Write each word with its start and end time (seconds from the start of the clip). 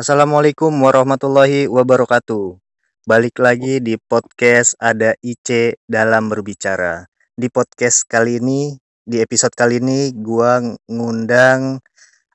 Assalamualaikum 0.00 0.72
warahmatullahi 0.80 1.68
wabarakatuh. 1.68 2.56
Balik 3.04 3.36
lagi 3.36 3.84
di 3.84 4.00
podcast 4.00 4.72
ada 4.80 5.12
IC 5.20 5.76
dalam 5.84 6.32
berbicara. 6.32 7.04
Di 7.36 7.52
podcast 7.52 8.08
kali 8.08 8.40
ini, 8.40 8.80
di 9.04 9.20
episode 9.20 9.52
kali 9.52 9.76
ini 9.76 10.08
gua 10.16 10.56
ngundang 10.88 11.84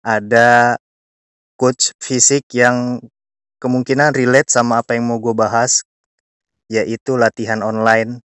ada 0.06 0.78
coach 1.58 1.90
fisik 1.98 2.46
yang 2.54 3.02
kemungkinan 3.58 4.14
relate 4.14 4.54
sama 4.54 4.86
apa 4.86 4.94
yang 4.94 5.10
mau 5.10 5.18
gue 5.18 5.34
bahas 5.34 5.82
yaitu 6.70 7.18
latihan 7.18 7.66
online. 7.66 8.22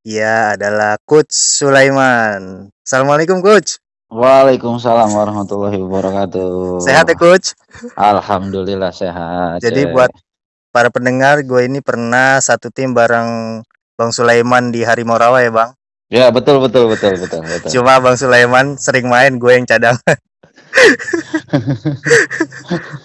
Ya 0.00 0.56
adalah 0.56 0.96
coach 1.04 1.36
Sulaiman. 1.36 2.72
Assalamualaikum 2.80 3.44
coach. 3.44 3.76
Waalaikumsalam 4.06 5.18
warahmatullahi 5.18 5.82
wabarakatuh. 5.82 6.78
Sehat 6.78 7.10
ya 7.10 7.18
coach? 7.18 7.58
Alhamdulillah 7.98 8.94
sehat. 8.94 9.58
Jadi 9.58 9.82
cek. 9.82 9.90
buat 9.90 10.14
para 10.70 10.94
pendengar, 10.94 11.42
gue 11.42 11.66
ini 11.66 11.82
pernah 11.82 12.38
satu 12.38 12.70
tim 12.70 12.94
bareng 12.94 13.60
Bang 13.98 14.14
Sulaiman 14.14 14.70
di 14.70 14.86
Harimau 14.86 15.18
Rawa 15.18 15.42
ya 15.42 15.50
Bang. 15.50 15.74
Ya 16.06 16.30
betul 16.30 16.62
betul 16.62 16.86
betul 16.86 17.18
betul 17.18 17.42
betul. 17.50 17.66
Cuma 17.74 17.98
Bang 17.98 18.14
Sulaiman 18.14 18.78
sering 18.78 19.10
main, 19.10 19.42
gue 19.42 19.50
yang 19.50 19.66
cadang. 19.66 19.98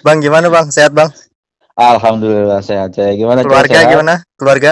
bang 0.06 0.18
gimana 0.22 0.54
Bang? 0.54 0.70
Sehat 0.70 0.94
Bang? 0.94 1.10
Alhamdulillah 1.82 2.62
sehat. 2.62 2.94
Cek. 2.94 3.18
Gimana 3.18 3.42
Cek? 3.42 3.50
Keluarga 3.50 3.74
Sehat? 3.74 3.90
gimana? 3.90 4.14
Keluarga? 4.38 4.72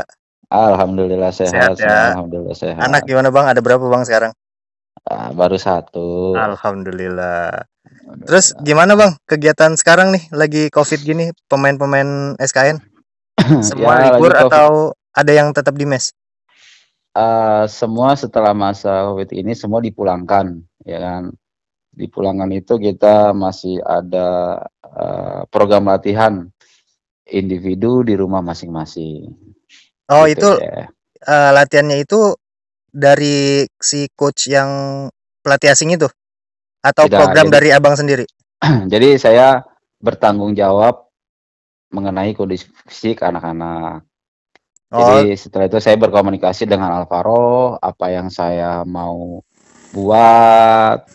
Alhamdulillah 0.53 1.33
Sehat 1.33 1.73
sehat. 1.73 1.81
ya. 1.81 2.13
Alhamdulillah 2.13 2.53
sehat. 2.53 2.85
Anak 2.85 3.09
gimana 3.09 3.33
Bang? 3.33 3.49
Ada 3.49 3.65
berapa 3.65 3.81
Bang 3.89 4.05
sekarang? 4.05 4.29
Ah, 5.09 5.33
baru 5.33 5.57
satu. 5.57 6.37
Alhamdulillah. 6.37 7.65
Terus 8.29 8.53
gimana 8.61 8.93
Bang 8.93 9.17
kegiatan 9.25 9.73
sekarang 9.73 10.13
nih 10.13 10.23
lagi 10.31 10.69
Covid 10.69 11.01
gini 11.01 11.25
pemain-pemain 11.49 12.37
SKN 12.37 12.77
semua 13.65 13.97
Ya, 13.97 14.13
libur 14.13 14.29
lagi 14.29 14.45
Covid. 14.45 14.53
atau 14.53 14.67
ada 15.11 15.31
yang 15.33 15.49
tetap 15.51 15.73
di 15.73 15.85
mes? 15.85 16.13
Ah, 17.11 17.65
semua 17.65 18.13
setelah 18.13 18.53
masa 18.53 19.09
covid 19.09 19.33
ini 19.33 19.57
semua 19.57 19.81
dipulangkan, 19.81 20.61
ya 20.85 21.01
kan? 21.01 21.33
Dipulangkan 21.91 22.53
itu 22.53 22.77
kita 22.77 23.33
masih 23.33 23.81
ada 23.81 24.61
ah, 24.85 25.41
program 25.49 25.89
latihan 25.89 26.45
individu 27.25 28.01
di 28.01 28.13
rumah 28.13 28.41
masing-masing. 28.41 29.33
Oh 30.07 30.25
Gitu 30.25 30.41
itu 30.41 30.49
ya. 30.57 30.85
eh, 31.23 31.49
latihannya 31.51 32.01
itu 32.01 32.33
dari 32.91 33.65
si 33.79 34.09
coach 34.13 34.49
yang 34.49 34.69
pelatih 35.39 35.71
asing 35.71 35.93
itu 35.95 36.09
atau 36.83 37.05
Tidak, 37.07 37.19
program 37.19 37.47
jadi- 37.49 37.55
dari 37.55 37.69
abang 37.73 37.95
sendiri? 37.95 38.25
Jadi 38.91 39.15
saya 39.15 39.63
bertanggung 40.03 40.51
jawab 40.51 41.07
mengenai 41.95 42.35
kondisi 42.35 42.67
fisik 42.87 43.23
anak-anak. 43.23 44.03
Oh, 44.89 45.21
Jadi 45.21 45.37
setelah 45.37 45.69
itu 45.69 45.77
saya 45.77 45.95
berkomunikasi 46.01 46.65
dengan 46.65 46.91
Alvaro 46.91 47.77
apa 47.77 48.09
yang 48.09 48.27
saya 48.33 48.81
mau 48.83 49.41
buat. 49.93 51.05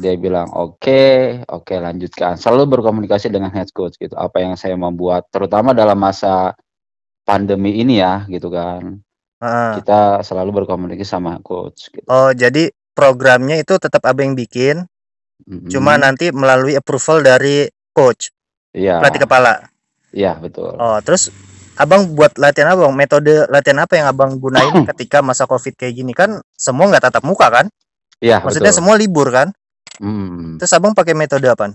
Dia 0.00 0.16
bilang 0.16 0.48
oke, 0.54 1.44
oke 1.44 1.74
lanjutkan. 1.76 2.40
Selalu 2.40 2.80
berkomunikasi 2.80 3.28
dengan 3.28 3.52
head 3.52 3.68
coach 3.76 4.00
gitu. 4.00 4.16
Apa 4.16 4.40
yang 4.40 4.56
saya 4.56 4.78
membuat, 4.78 5.28
terutama 5.28 5.76
dalam 5.76 5.98
masa 5.98 6.56
pandemi 7.26 7.76
ini 7.82 8.00
ya, 8.00 8.24
gitu 8.30 8.48
kan. 8.48 9.02
Heeh. 9.40 9.72
Kita 9.82 10.20
selalu 10.20 10.62
berkomunikasi 10.64 11.08
sama 11.08 11.40
coach. 11.40 11.88
Gitu. 11.90 12.04
oh 12.06 12.30
jadi 12.30 12.68
programnya 12.92 13.56
itu 13.56 13.80
tetap 13.80 14.04
abang 14.04 14.32
yang 14.32 14.36
bikin, 14.36 14.76
Mm-mm. 15.48 15.72
cuma 15.72 15.96
nanti 15.96 16.28
melalui 16.30 16.76
approval 16.76 17.24
dari 17.24 17.64
coach 17.90 18.28
Iya, 18.70 19.02
pelatih 19.02 19.26
kepala. 19.26 19.52
iya 20.14 20.38
betul. 20.38 20.78
Oh 20.78 20.98
terus 21.02 21.32
abang 21.74 22.12
buat 22.14 22.36
latihan 22.38 22.70
apa 22.76 22.86
bang? 22.86 22.94
Metode 22.94 23.34
latihan 23.48 23.82
apa 23.82 23.98
yang 23.98 24.06
abang 24.06 24.36
gunain 24.36 24.84
ketika 24.94 25.24
masa 25.24 25.48
covid 25.48 25.74
kayak 25.74 25.96
gini 25.96 26.12
kan 26.14 26.38
semua 26.54 26.86
nggak 26.86 27.08
tatap 27.10 27.24
muka 27.26 27.50
kan? 27.50 27.66
Iya 28.20 28.38
Maksudnya 28.44 28.70
betul. 28.70 28.78
semua 28.84 28.94
libur 29.00 29.32
kan? 29.32 29.48
Hmm. 29.98 30.60
Terus 30.60 30.70
abang 30.76 30.92
pakai 30.94 31.16
metode 31.16 31.48
apa? 31.48 31.72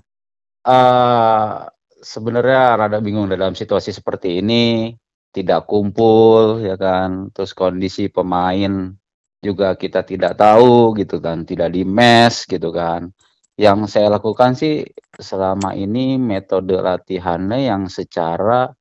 eh 0.65 1.53
sebenarnya 2.01 2.77
rada 2.77 2.97
bingung 2.97 3.29
dalam 3.29 3.53
situasi 3.53 3.93
seperti 3.93 4.41
ini, 4.41 4.93
tidak 5.35 5.67
kumpul 5.67 6.63
ya 6.63 6.79
kan, 6.79 7.27
terus 7.35 7.51
kondisi 7.51 8.07
pemain 8.07 8.95
juga 9.43 9.75
kita 9.75 10.01
tidak 10.07 10.39
tahu 10.39 10.95
gitu 10.95 11.19
kan, 11.19 11.43
tidak 11.43 11.75
di 11.75 11.83
mes 11.83 12.47
gitu 12.47 12.71
kan. 12.71 13.11
Yang 13.59 13.79
saya 13.91 14.07
lakukan 14.15 14.55
sih 14.55 14.87
selama 15.19 15.75
ini 15.75 16.15
metode 16.15 16.79
latihannya 16.79 17.67
yang 17.67 17.83
secara 17.91 18.71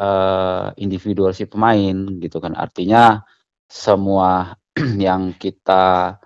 eh, 0.00 0.66
individual 0.80 1.32
si 1.36 1.44
pemain 1.44 1.96
gitu 2.24 2.40
kan. 2.40 2.56
Artinya 2.56 3.20
semua 3.68 4.56
yang 5.06 5.36
kita 5.36 6.16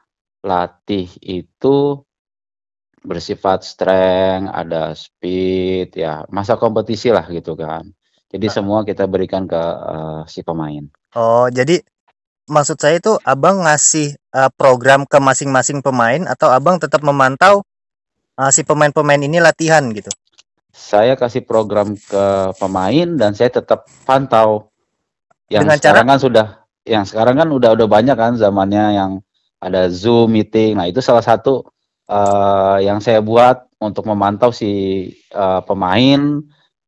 latih 0.47 1.11
itu 1.23 2.07
bersifat 3.07 3.63
strength, 3.63 4.51
ada 4.51 4.95
speed, 4.95 5.95
ya 5.95 6.27
masa 6.31 6.59
kompetisi 6.59 7.11
lah 7.15 7.27
gitu 7.31 7.55
kan. 7.55 7.87
Jadi 8.27 8.47
semua 8.51 8.83
kita 8.83 9.07
berikan 9.07 9.47
ke 9.47 9.57
eh, 9.59 10.21
si 10.27 10.43
pemain. 10.43 10.83
Oh 11.15 11.47
jadi 11.47 11.79
maksud 12.47 12.79
saya 12.79 12.99
itu 12.99 13.15
abang 13.23 13.63
ngasih 13.63 14.19
eh, 14.19 14.51
program 14.59 15.07
ke 15.07 15.19
masing-masing 15.23 15.83
pemain 15.83 16.27
atau 16.27 16.51
abang 16.51 16.83
tetap 16.83 17.07
memantau 17.07 17.63
eh, 18.39 18.51
si 18.51 18.67
pemain-pemain 18.67 19.23
ini 19.23 19.39
latihan 19.39 19.87
gitu? 19.95 20.11
Saya 20.77 21.17
kasih 21.17 21.47
program 21.49 21.97
ke 21.97 22.25
pemain 22.61 23.09
dan 23.17 23.33
saya 23.33 23.49
tetap 23.49 23.89
pantau. 24.05 24.69
Yang 25.49 25.63
Dengan 25.63 25.79
cara- 25.79 25.81
sekarang 25.81 26.07
kan 26.11 26.19
sudah, 26.21 26.47
yang 26.85 27.05
sekarang 27.09 27.35
kan 27.41 27.49
udah 27.49 27.71
udah 27.79 27.89
banyak 27.89 28.17
kan 28.19 28.37
zamannya 28.37 28.99
yang 28.99 29.11
ada 29.63 29.89
Zoom 29.89 30.37
meeting. 30.37 30.77
Nah 30.77 30.85
itu 30.91 31.01
salah 31.01 31.25
satu 31.25 31.65
eh, 32.11 32.77
yang 32.85 33.01
saya 33.01 33.23
buat 33.25 33.65
untuk 33.81 34.05
memantau 34.05 34.51
si 34.53 34.71
eh, 35.15 35.61
pemain 35.65 36.43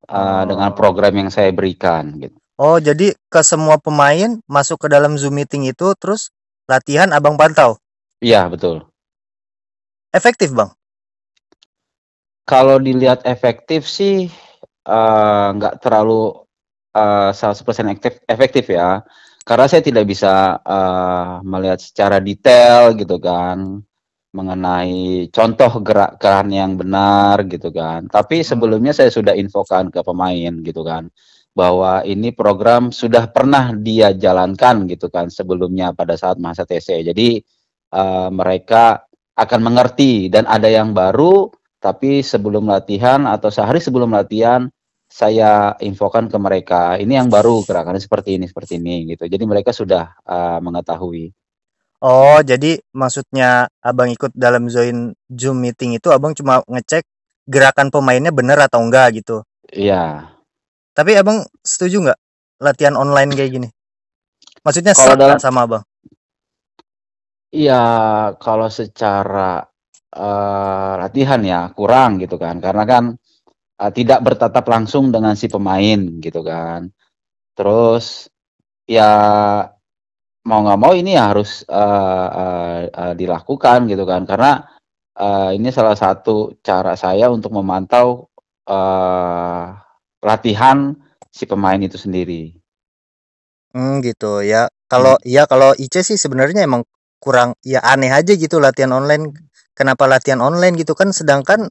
eh, 0.09 0.43
dengan 0.49 0.73
program 0.73 1.13
yang 1.15 1.31
saya 1.31 1.53
berikan 1.53 2.17
gitu. 2.19 2.37
Oh 2.59 2.83
jadi 2.83 3.15
ke 3.31 3.41
semua 3.47 3.79
pemain 3.79 4.41
masuk 4.51 4.83
ke 4.83 4.89
dalam 4.91 5.15
Zoom 5.15 5.39
meeting 5.39 5.71
itu 5.71 5.95
terus 5.95 6.35
latihan 6.67 7.13
abang 7.15 7.39
pantau? 7.39 7.79
Iya 8.19 8.51
betul. 8.51 8.83
Efektif 10.11 10.51
bang? 10.51 10.75
Kalau 12.49 12.81
dilihat 12.81 13.23
efektif 13.29 13.87
sih 13.87 14.27
eh, 14.89 15.49
nggak 15.55 15.85
terlalu 15.85 16.35
eh, 16.97 17.31
100% 17.31 17.93
efektif, 17.93 18.13
efektif 18.27 18.65
ya. 18.73 19.05
Karena 19.47 19.65
saya 19.71 19.81
tidak 19.85 20.05
bisa 20.09 20.59
eh, 20.59 21.33
melihat 21.47 21.79
secara 21.79 22.19
detail 22.19 22.97
gitu 22.99 23.21
kan 23.23 23.87
mengenai 24.33 25.29
contoh 25.33 25.73
gerakan 25.81 26.47
yang 26.53 26.77
benar 26.77 27.43
gitu 27.49 27.73
kan. 27.73 28.07
Tapi 28.09 28.45
sebelumnya 28.45 28.93
saya 28.93 29.09
sudah 29.09 29.33
infokan 29.37 29.89
ke 29.89 30.01
pemain 30.05 30.53
gitu 30.61 30.85
kan 30.85 31.09
bahwa 31.57 32.07
ini 32.07 32.31
program 32.31 32.95
sudah 32.95 33.27
pernah 33.35 33.75
dia 33.75 34.15
jalankan 34.15 34.87
gitu 34.87 35.11
kan 35.11 35.27
sebelumnya 35.33 35.91
pada 35.97 36.15
saat 36.15 36.37
masa 36.39 36.63
TC. 36.69 37.03
Jadi 37.09 37.41
eh, 37.95 38.29
mereka 38.31 39.09
akan 39.39 39.61
mengerti 39.63 40.27
dan 40.27 40.45
ada 40.51 40.67
yang 40.67 40.91
baru 40.91 41.47
tapi 41.79 42.27
sebelum 42.27 42.67
latihan 42.67 43.23
atau 43.31 43.55
sehari 43.55 43.79
sebelum 43.79 44.11
latihan 44.11 44.67
saya 45.07 45.79
infokan 45.81 46.27
ke 46.27 46.37
mereka 46.37 46.99
ini 46.99 47.15
yang 47.17 47.31
baru 47.31 47.63
gerakannya 47.63 48.03
seperti 48.03 48.37
ini 48.37 48.51
seperti 48.51 48.83
ini 48.83 49.15
gitu 49.15 49.31
jadi 49.31 49.41
mereka 49.47 49.71
sudah 49.71 50.11
uh, 50.27 50.59
mengetahui 50.59 51.31
Oh 51.99 52.39
jadi 52.47 52.79
maksudnya 52.95 53.67
abang 53.83 54.07
ikut 54.15 54.31
dalam 54.39 54.71
join 54.71 55.11
Zoom 55.27 55.59
meeting 55.59 55.99
itu 55.99 56.15
abang 56.15 56.31
cuma 56.31 56.63
ngecek 56.71 57.03
gerakan 57.51 57.91
pemainnya 57.91 58.31
bener 58.31 58.55
atau 58.63 58.79
enggak 58.85 59.19
gitu? 59.19 59.43
iya 59.75 60.31
Tapi 60.95 61.19
abang 61.19 61.43
setuju 61.67 62.07
nggak 62.07 62.19
latihan 62.63 62.95
online 62.95 63.35
kayak 63.35 63.51
gini? 63.51 63.69
Maksudnya 64.63 64.95
Kalau 64.95 65.15
dalam- 65.19 65.43
sama 65.43 65.67
abang? 65.67 65.83
iya 67.49 67.83
kalau 68.37 68.69
secara 68.69 69.65
uh, 70.13 70.93
latihan 71.01 71.41
ya 71.41 71.73
kurang 71.73 72.21
gitu 72.21 72.37
kan 72.37 72.61
karena 72.61 72.85
kan 72.85 73.05
uh, 73.81 73.91
tidak 73.91 74.21
bertatap 74.21 74.65
langsung 74.69 75.09
dengan 75.09 75.33
si 75.33 75.49
pemain 75.49 75.97
gitu 76.21 76.45
kan 76.45 76.93
terus 77.57 78.29
ya 78.85 79.09
mau 80.49 80.65
nggak 80.65 80.81
mau 80.81 80.97
ini 80.97 81.13
harus 81.13 81.61
uh, 81.69 82.29
uh, 82.33 82.81
uh, 82.89 83.13
dilakukan 83.13 83.85
gitu 83.85 84.09
kan 84.09 84.25
karena 84.25 84.65
uh, 85.21 85.53
ini 85.53 85.69
salah 85.69 85.93
satu 85.93 86.57
cara 86.65 86.97
saya 86.97 87.29
untuk 87.29 87.53
memantau 87.53 88.33
uh, 88.65 89.77
latihan 90.25 90.97
si 91.29 91.45
pemain 91.45 91.77
itu 91.77 92.01
sendiri. 92.01 92.57
Hmm, 93.77 94.01
gitu 94.01 94.41
ya. 94.41 94.73
Kalau 94.89 95.21
ya 95.21 95.45
kalau 95.45 95.77
IC 95.77 96.01
sih 96.01 96.17
sebenarnya 96.17 96.65
emang 96.65 96.89
kurang 97.21 97.53
ya 97.61 97.85
aneh 97.85 98.09
aja 98.09 98.33
gitu 98.33 98.57
latihan 98.57 98.97
online. 98.97 99.37
Kenapa 99.77 100.09
latihan 100.09 100.41
online 100.41 100.75
gitu 100.81 100.97
kan 100.97 101.13
sedangkan 101.13 101.69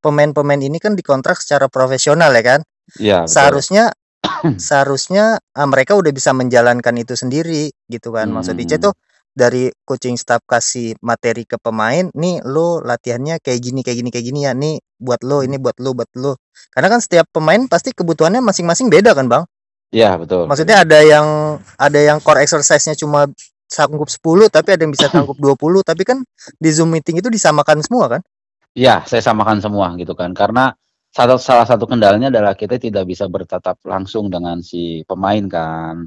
pemain-pemain 0.00 0.58
ini 0.58 0.80
kan 0.80 0.96
dikontrak 0.96 1.36
secara 1.38 1.68
profesional 1.68 2.32
ya 2.32 2.42
kan. 2.42 2.60
Iya. 2.96 3.28
Seharusnya 3.28 3.92
seharusnya 4.68 5.38
uh, 5.38 5.68
mereka 5.68 5.94
udah 5.94 6.12
bisa 6.12 6.30
menjalankan 6.36 6.94
itu 6.98 7.14
sendiri 7.14 7.70
gitu 7.88 8.12
kan. 8.12 8.30
Maksud 8.30 8.58
Ice 8.60 8.76
Hmm. 8.76 8.90
tuh 8.90 8.94
dari 9.36 9.68
coaching 9.84 10.16
staff 10.16 10.40
kasih 10.48 10.96
materi 11.04 11.44
ke 11.44 11.60
pemain, 11.60 12.08
nih 12.16 12.40
lo 12.48 12.80
latihannya 12.80 13.36
kayak 13.44 13.60
gini 13.60 13.80
kayak 13.84 14.00
gini 14.00 14.08
kayak 14.08 14.26
gini 14.26 14.40
ya. 14.48 14.52
Nih 14.56 14.80
buat 14.96 15.20
lo, 15.20 15.44
ini 15.44 15.60
buat 15.60 15.76
lo, 15.78 15.92
buat 15.92 16.08
lo. 16.16 16.40
Karena 16.72 16.88
kan 16.88 17.00
setiap 17.04 17.28
pemain 17.30 17.60
pasti 17.68 17.92
kebutuhannya 17.92 18.40
masing-masing 18.40 18.88
beda 18.88 19.12
kan, 19.12 19.28
Bang? 19.28 19.44
Iya, 19.92 20.18
betul. 20.18 20.48
Maksudnya 20.50 20.82
ada 20.82 20.98
yang 21.04 21.26
ada 21.78 22.00
yang 22.00 22.18
core 22.24 22.42
exercise-nya 22.42 22.96
cuma 22.98 23.28
sanggup 23.66 24.06
10 24.06 24.46
tapi 24.46 24.78
ada 24.78 24.82
yang 24.86 24.94
bisa 24.94 25.10
sanggup 25.10 25.34
20 25.42 25.82
tapi 25.82 26.06
kan 26.06 26.22
di 26.58 26.70
Zoom 26.70 26.94
meeting 26.94 27.18
itu 27.18 27.28
disamakan 27.28 27.82
semua 27.82 28.18
kan? 28.18 28.20
Iya, 28.76 29.02
saya 29.08 29.24
samakan 29.24 29.60
semua 29.64 29.92
gitu 29.96 30.12
kan. 30.12 30.36
Karena 30.36 30.72
satu 31.16 31.40
salah 31.40 31.64
satu 31.64 31.88
kendalanya 31.88 32.28
adalah 32.28 32.52
kita 32.52 32.76
tidak 32.76 33.08
bisa 33.08 33.24
bertatap 33.24 33.80
langsung 33.88 34.28
dengan 34.28 34.60
si 34.60 35.00
pemain 35.08 35.40
kan. 35.48 36.04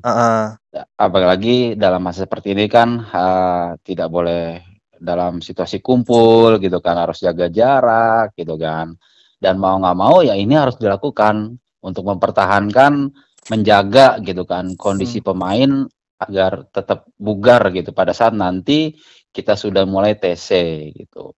Ya, 0.70 0.86
apalagi 1.02 1.74
dalam 1.74 2.06
masa 2.06 2.30
seperti 2.30 2.54
ini 2.54 2.70
kan 2.70 3.02
uh, 3.10 3.74
tidak 3.82 4.06
boleh 4.14 4.62
dalam 5.02 5.42
situasi 5.42 5.82
kumpul 5.82 6.62
gitu 6.62 6.78
kan 6.78 7.02
harus 7.02 7.26
jaga 7.26 7.50
jarak 7.50 8.38
gitu 8.38 8.54
kan 8.60 8.94
dan 9.42 9.56
mau 9.58 9.80
nggak 9.82 9.98
mau 9.98 10.22
ya 10.22 10.36
ini 10.36 10.54
harus 10.54 10.76
dilakukan 10.78 11.58
untuk 11.82 12.04
mempertahankan 12.06 13.10
menjaga 13.50 14.22
gitu 14.22 14.46
kan 14.46 14.78
kondisi 14.78 15.26
pemain 15.26 15.90
agar 16.20 16.68
tetap 16.70 17.08
bugar 17.16 17.72
gitu 17.74 17.96
pada 17.96 18.14
saat 18.14 18.36
nanti 18.36 18.94
kita 19.32 19.56
sudah 19.56 19.88
mulai 19.88 20.20
TC 20.20 20.50
gitu. 20.94 21.34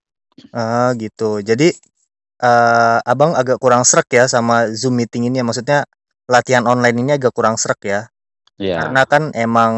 Ah, 0.50 0.90
gitu. 0.98 1.38
Jadi 1.38 1.70
eh 2.42 2.98
Abang 3.06 3.38
agak 3.38 3.62
kurang 3.62 3.86
srek 3.86 4.10
ya 4.12 4.24
sama 4.26 4.68
Zoom 4.74 4.98
meeting 4.98 5.30
ini 5.30 5.38
ya. 5.40 5.44
Maksudnya 5.46 5.78
latihan 6.26 6.66
online 6.66 6.96
ini 6.98 7.10
agak 7.14 7.30
kurang 7.34 7.54
srek 7.54 7.80
ya. 7.86 8.00
Iya, 8.58 8.82
Karena 8.82 9.02
kan 9.06 9.22
emang 9.34 9.72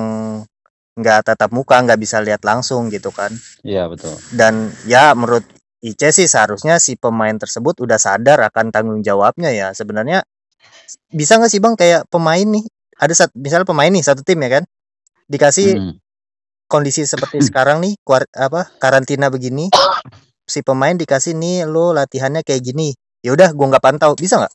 nggak 0.95 1.27
tatap 1.27 1.51
muka, 1.53 1.79
nggak 1.83 2.01
bisa 2.01 2.23
lihat 2.25 2.43
langsung 2.47 2.89
gitu 2.89 3.11
kan. 3.13 3.35
iya 3.67 3.87
betul. 3.91 4.15
Dan 4.33 4.73
ya 4.89 5.13
menurut 5.13 5.45
Ice 5.85 6.17
sih 6.17 6.25
seharusnya 6.25 6.81
si 6.81 6.97
pemain 6.97 7.37
tersebut 7.37 7.77
udah 7.85 8.01
sadar 8.01 8.41
akan 8.49 8.73
tanggung 8.73 9.05
jawabnya 9.05 9.53
ya. 9.53 9.69
Sebenarnya 9.77 10.25
bisa 11.13 11.37
nggak 11.37 11.53
sih 11.53 11.61
Bang 11.61 11.77
kayak 11.77 12.09
pemain 12.09 12.45
nih 12.49 12.65
ada 12.97 13.13
sat, 13.13 13.29
misalnya 13.37 13.69
pemain 13.69 13.93
nih 13.93 14.01
satu 14.01 14.25
tim 14.25 14.41
ya 14.41 14.61
kan 14.61 14.65
dikasih 15.29 15.77
Mm. 15.77 15.95
kondisi 16.73 17.05
seperti 17.05 17.41
sekarang 17.49 17.85
nih 17.85 18.01
kuar, 18.01 18.25
apa 18.33 18.73
karantina 18.81 19.29
begini 19.29 19.69
si 20.53 20.61
pemain 20.67 20.97
dikasih 20.97 21.35
nih 21.43 21.65
lo 21.69 21.93
latihannya 21.97 22.43
kayak 22.47 22.63
gini 22.69 22.89
ya 23.25 23.31
udah 23.37 23.49
gua 23.57 23.67
nggak 23.77 23.85
pantau 23.85 24.13
bisa 24.19 24.35
nggak 24.41 24.55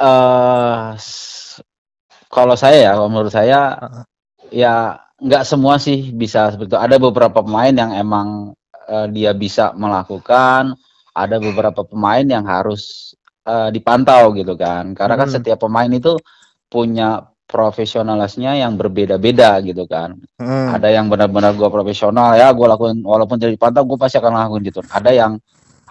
eh 0.00 0.88
s- 0.96 1.60
kalau 2.30 2.54
saya 2.58 2.78
ya, 2.86 2.90
kalau 2.96 3.10
menurut 3.12 3.32
saya 3.34 3.76
Heeh. 3.80 4.04
ya 4.52 4.98
nggak 5.20 5.44
semua 5.46 5.76
sih 5.82 6.10
bisa 6.14 6.50
seperti 6.54 6.74
itu. 6.74 6.80
Ada 6.80 6.96
beberapa 7.00 7.42
pemain 7.44 7.74
yang 7.74 7.92
emang 7.94 8.28
eh, 8.88 9.06
dia 9.12 9.32
bisa 9.36 9.72
melakukan, 9.76 10.74
ada 11.14 11.36
beberapa 11.42 11.82
pemain 11.86 12.24
yang 12.24 12.44
harus 12.46 13.14
eh, 13.46 13.68
dipantau 13.74 14.32
gitu 14.38 14.54
kan. 14.58 14.94
Karena 14.98 15.14
kan 15.20 15.28
Hmm. 15.28 15.36
setiap 15.36 15.58
pemain 15.66 15.90
itu 15.90 16.16
punya 16.70 17.29
profesionalisnya 17.50 18.54
yang 18.56 18.78
berbeda-beda 18.78 19.58
gitu 19.60 19.84
kan. 19.84 20.14
Hmm. 20.38 20.70
Ada 20.70 20.94
yang 20.94 21.10
benar-benar 21.10 21.58
gua 21.58 21.68
profesional 21.68 22.38
ya, 22.38 22.54
gua 22.54 22.78
lakuin 22.78 23.02
walaupun 23.02 23.36
tidak 23.36 23.58
dipantau, 23.58 23.82
gue 23.84 23.98
pasti 23.98 24.16
akan 24.16 24.32
lakuin 24.32 24.62
gitu. 24.62 24.80
Ada 24.86 25.10
yang 25.10 25.32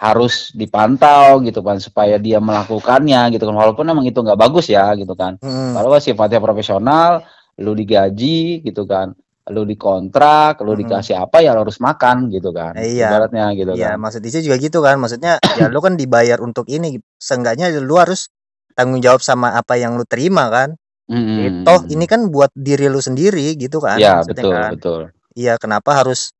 harus 0.00 0.56
dipantau 0.56 1.44
gitu 1.44 1.60
kan 1.60 1.76
supaya 1.76 2.16
dia 2.16 2.40
melakukannya 2.40 3.36
gitu 3.36 3.44
kan 3.44 3.52
walaupun 3.52 3.84
emang 3.84 4.08
itu 4.08 4.16
nggak 4.16 4.40
bagus 4.40 4.72
ya 4.72 4.96
gitu 4.96 5.12
kan 5.12 5.36
Hmm. 5.44 5.76
kalau 5.76 5.92
sifatnya 6.00 6.40
profesional 6.40 7.20
lu 7.60 7.76
digaji 7.76 8.64
gitu 8.64 8.88
kan 8.88 9.12
lu 9.52 9.68
dikontrak 9.68 10.56
lu 10.64 10.72
Mm-mm. 10.72 10.88
dikasih 10.88 11.20
apa 11.20 11.44
ya 11.44 11.52
lu 11.52 11.68
harus 11.68 11.76
makan 11.84 12.32
gitu 12.32 12.48
kan 12.48 12.80
Eh, 12.80 12.96
iya. 12.96 13.12
ibaratnya 13.12 13.52
gitu 13.52 13.76
ya 13.76 13.92
kan 13.92 14.00
maksud 14.00 14.24
Ice 14.24 14.40
juga 14.40 14.56
gitu 14.56 14.80
kan 14.80 14.96
maksudnya 14.96 15.36
ya 15.60 15.68
lu 15.68 15.84
kan 15.84 16.00
dibayar 16.00 16.40
untuk 16.40 16.64
ini 16.72 16.96
seenggaknya 17.20 17.68
lu 17.76 18.00
harus 18.00 18.32
tanggung 18.72 19.04
jawab 19.04 19.20
sama 19.20 19.52
apa 19.52 19.76
yang 19.76 20.00
lu 20.00 20.08
terima 20.08 20.48
kan 20.48 20.79
Mm-mm. 21.10 21.66
toh 21.66 21.82
ini 21.90 22.06
kan 22.06 22.30
buat 22.30 22.54
diri 22.54 22.86
lu 22.86 23.02
sendiri 23.02 23.58
gitu 23.58 23.82
kan 23.82 23.98
ya 23.98 24.22
maksudnya 24.22 24.42
betul 24.46 24.54
kan 24.54 24.70
betul 24.78 25.02
Iya, 25.38 25.54
kenapa 25.62 25.94
harus 25.94 26.34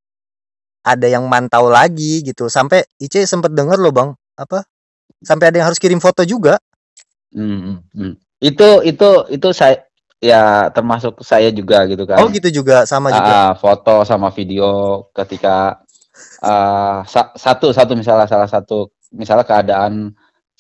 ada 0.83 1.07
yang 1.07 1.25
mantau 1.31 1.71
lagi 1.71 2.25
gitu. 2.27 2.51
Sampai 2.51 2.83
Ice 2.99 3.23
sempet 3.29 3.55
denger 3.55 3.79
loh, 3.79 3.95
Bang, 3.95 4.11
apa? 4.35 4.67
Sampai 5.23 5.53
ada 5.53 5.61
yang 5.63 5.69
harus 5.71 5.79
kirim 5.79 6.01
foto 6.03 6.25
juga. 6.27 6.59
Mm, 7.31 7.87
mm. 7.95 8.13
itu 8.43 8.69
itu 8.83 9.09
itu 9.31 9.49
saya 9.55 9.87
ya 10.19 10.67
termasuk 10.75 11.23
saya 11.23 11.55
juga 11.55 11.87
gitu 11.87 12.03
kan 12.03 12.19
Oh, 12.19 12.27
gitu 12.27 12.51
juga 12.51 12.83
sama 12.83 13.15
juga. 13.15 13.31
Ah, 13.31 13.53
foto 13.55 14.03
sama 14.03 14.35
video 14.35 15.07
ketika 15.15 15.79
ah, 16.43 17.07
sa- 17.07 17.31
satu 17.39 17.71
satu 17.71 17.95
misalnya 17.95 18.27
salah 18.27 18.51
satu 18.51 18.91
misalnya 19.15 19.47
keadaan 19.47 20.11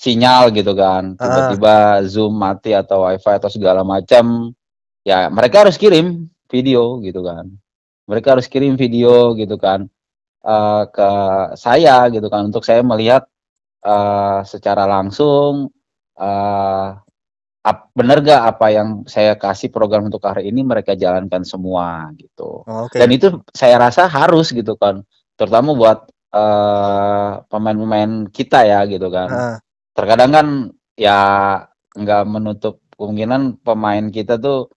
sinyal 0.00 0.48
gitu 0.56 0.72
kan 0.72 1.12
Ah. 1.20 1.28
tiba-tiba 1.52 1.76
zoom 2.08 2.40
mati 2.40 2.72
atau 2.72 3.04
wifi 3.04 3.36
atau 3.36 3.52
segala 3.52 3.84
macam 3.84 4.48
ya 5.04 5.28
mereka 5.28 5.68
harus 5.68 5.76
kirim 5.76 6.24
video 6.48 6.96
gitu 7.04 7.20
kan 7.20 7.44
mereka 8.08 8.32
harus 8.32 8.48
kirim 8.48 8.80
video 8.80 9.36
gitu 9.36 9.60
kan 9.60 9.84
eh, 10.40 10.82
ke 10.88 11.10
saya 11.54 12.08
gitu 12.08 12.26
kan 12.26 12.48
untuk 12.48 12.64
saya 12.64 12.80
melihat 12.80 13.28
eh, 13.84 14.40
secara 14.48 14.88
langsung 14.88 15.68
eh 16.16 16.88
ap- 17.60 17.92
bener 17.92 18.24
gak 18.24 18.56
apa 18.56 18.66
yang 18.72 18.88
saya 19.04 19.36
kasih 19.36 19.68
program 19.68 20.08
untuk 20.08 20.24
hari 20.24 20.48
ini 20.48 20.64
mereka 20.64 20.96
jalankan 20.96 21.44
semua 21.44 22.08
gitu 22.16 22.64
Oh, 22.64 22.88
Oke. 22.88 22.96
dan 22.96 23.08
itu 23.12 23.36
saya 23.52 23.76
rasa 23.76 24.08
harus 24.08 24.48
gitu 24.48 24.80
kan 24.80 25.04
terutama 25.36 25.76
buat 25.76 26.08
pemain-pemain 27.48 28.28
kita 28.30 28.64
ya 28.64 28.80
gitu 28.88 29.08
kan 29.10 29.28
Heeh. 29.28 29.56
Terkadang 29.96 30.30
kan 30.30 30.46
ya 30.94 31.18
nggak 31.96 32.22
menutup 32.28 32.78
kemungkinan 32.94 33.58
pemain 33.64 34.06
kita 34.08 34.36
tuh 34.38 34.70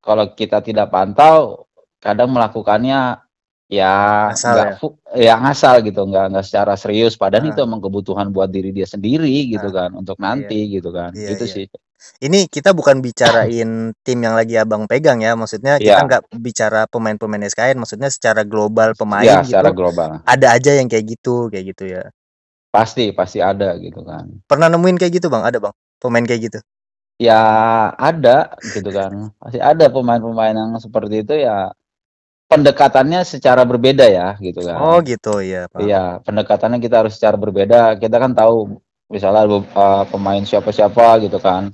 kalau 0.00 0.32
kita 0.32 0.64
tidak 0.64 0.88
pantau 0.88 1.68
kadang 2.00 2.32
melakukannya 2.32 3.20
ya 3.70 3.94
Ngasal 4.34 4.50
nggak 4.56 4.70
ya? 4.72 4.88
ya 5.14 5.34
ngasal 5.38 5.74
gitu 5.86 6.00
nggak 6.02 6.24
nggak 6.34 6.46
secara 6.46 6.74
serius 6.74 7.14
padahal 7.14 7.46
Ah. 7.46 7.50
itu 7.54 7.60
emang 7.62 7.78
kebutuhan 7.78 8.32
buat 8.34 8.50
diri 8.50 8.74
dia 8.74 8.88
sendiri 8.88 9.30
gitu 9.52 9.70
kan 9.70 9.94
untuk 9.94 10.18
nanti 10.18 10.66
gitu 10.72 10.90
kan 10.90 11.14
Iya, 11.14 11.36
itu 11.38 11.44
iya. 11.46 11.54
sih 11.54 11.66
Ini 12.00 12.48
kita 12.48 12.72
bukan 12.72 13.04
bicarain 13.04 13.92
tim 14.00 14.18
yang 14.24 14.32
lagi 14.32 14.56
Abang 14.56 14.88
pegang 14.88 15.20
ya. 15.20 15.36
Maksudnya 15.36 15.76
kita 15.76 16.00
Iya. 16.00 16.08
nggak 16.08 16.22
bicara 16.40 16.88
pemain-pemain 16.88 17.44
SKN, 17.44 17.76
maksudnya 17.76 18.08
secara 18.08 18.40
global 18.40 18.96
pemain 18.96 19.20
ya 19.20 19.44
gitu. 19.44 19.52
secara 19.52 19.68
global 19.68 20.24
Ada 20.24 20.56
aja 20.56 20.80
yang 20.80 20.88
kayak 20.88 21.04
gitu, 21.20 21.52
kayak 21.52 21.76
gitu 21.76 21.84
ya. 21.92 22.08
Pasti 22.70 23.10
pasti 23.10 23.38
ada 23.38 23.74
gitu 23.76 24.00
kan 24.02 24.30
Pernah 24.46 24.70
nemuin 24.70 24.96
kayak 24.96 25.12
gitu, 25.18 25.26
Bang? 25.26 25.42
Ada, 25.42 25.58
Bang? 25.58 25.74
Pemain 25.98 26.22
kayak 26.24 26.42
gitu. 26.48 26.58
ya 27.20 27.36
ada 28.00 28.56
gitu 28.64 28.88
kan 28.88 29.28
masih 29.36 29.60
ada 29.60 29.92
pemain-pemain 29.92 30.56
yang 30.56 30.72
seperti 30.80 31.20
itu 31.20 31.36
ya 31.36 31.68
pendekatannya 32.48 33.22
secara 33.22 33.62
berbeda 33.62 34.08
ya 34.08 34.34
gitu 34.40 34.64
kan 34.64 34.80
Oh, 34.80 34.98
gitu 35.04 35.38
ya, 35.38 35.68
Pak. 35.68 35.84
iya 35.84 36.16
pendekatannya 36.24 36.80
kita 36.80 37.04
harus 37.04 37.20
secara 37.20 37.36
berbeda 37.36 37.94
kita 37.94 38.16
kan 38.16 38.32
tahu 38.32 38.80
misalnya 39.06 39.44
uh, 39.46 40.04
pemain 40.08 40.40
siapa-siapa 40.40 41.20
gitu 41.22 41.36
kan 41.38 41.70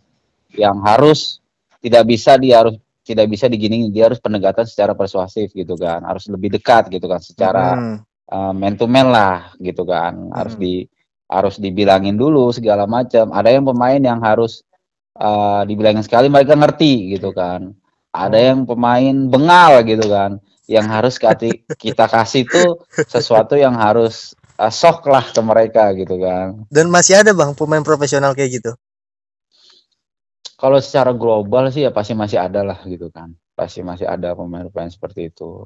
yang 0.53 0.77
harus 0.83 1.39
tidak 1.79 2.05
bisa 2.05 2.35
dia 2.37 2.67
harus 2.67 2.75
tidak 3.07 3.31
bisa 3.31 3.47
digini 3.47 3.87
dia 3.89 4.11
harus 4.11 4.19
pendekatan 4.19 4.67
secara 4.67 4.93
persuasif 4.93 5.55
gitu 5.55 5.79
kan 5.79 6.03
harus 6.03 6.27
lebih 6.27 6.59
dekat 6.59 6.91
gitu 6.91 7.07
kan 7.07 7.23
secara 7.23 7.65
Hmm. 7.79 7.97
Uh, 8.31 8.53
man 8.55 8.75
to 8.79 8.87
man 8.87 9.11
lah 9.11 9.53
gitu 9.59 9.83
kan. 9.87 10.31
Harus 10.35 10.55
Mm. 10.57 10.63
di 10.63 10.75
harus 11.27 11.55
dibilangin 11.59 12.15
dulu 12.15 12.55
segala 12.55 12.87
macam. 12.87 13.31
Ada 13.35 13.51
yang 13.59 13.65
pemain 13.67 13.99
yang 14.01 14.21
harus 14.23 14.63
uh, 15.19 15.63
dibilangin 15.67 16.03
sekali 16.07 16.31
mereka 16.31 16.55
ngerti 16.55 17.17
gitu 17.19 17.31
kan. 17.35 17.75
Ada 18.15 18.39
Oh. 18.39 18.45
yang 18.55 18.61
pemain 18.65 19.17
bengal 19.29 19.83
gitu 19.85 20.07
kan. 20.09 20.39
Yang 20.67 20.87
harus 20.91 21.15
kati, 21.21 21.51
kita 21.85 22.07
kasih 22.11 22.47
tuh 22.49 22.83
sesuatu 23.07 23.55
yang 23.59 23.75
harus 23.79 24.35
uh, 24.59 24.73
sok 24.73 25.07
lah 25.11 25.27
ke 25.31 25.41
mereka 25.43 25.93
gitu 25.95 26.17
kan. 26.19 26.65
Dan 26.71 26.91
masih 26.91 27.21
ada, 27.23 27.31
Bang, 27.37 27.55
pemain 27.59 27.83
profesional 27.85 28.35
kayak 28.35 28.63
gitu. 28.63 28.73
kalau 30.57 30.81
secara 30.81 31.13
global 31.13 31.69
sih 31.69 31.85
ya 31.85 31.93
pasti 31.93 32.17
masih 32.17 32.41
ada 32.41 32.65
lah 32.65 32.81
gitu 32.89 33.13
kan. 33.13 33.29
Pasti 33.53 33.81
masih 33.85 34.09
ada 34.09 34.33
pemain-pemain 34.37 34.89
seperti 34.89 35.29
itu 35.33 35.65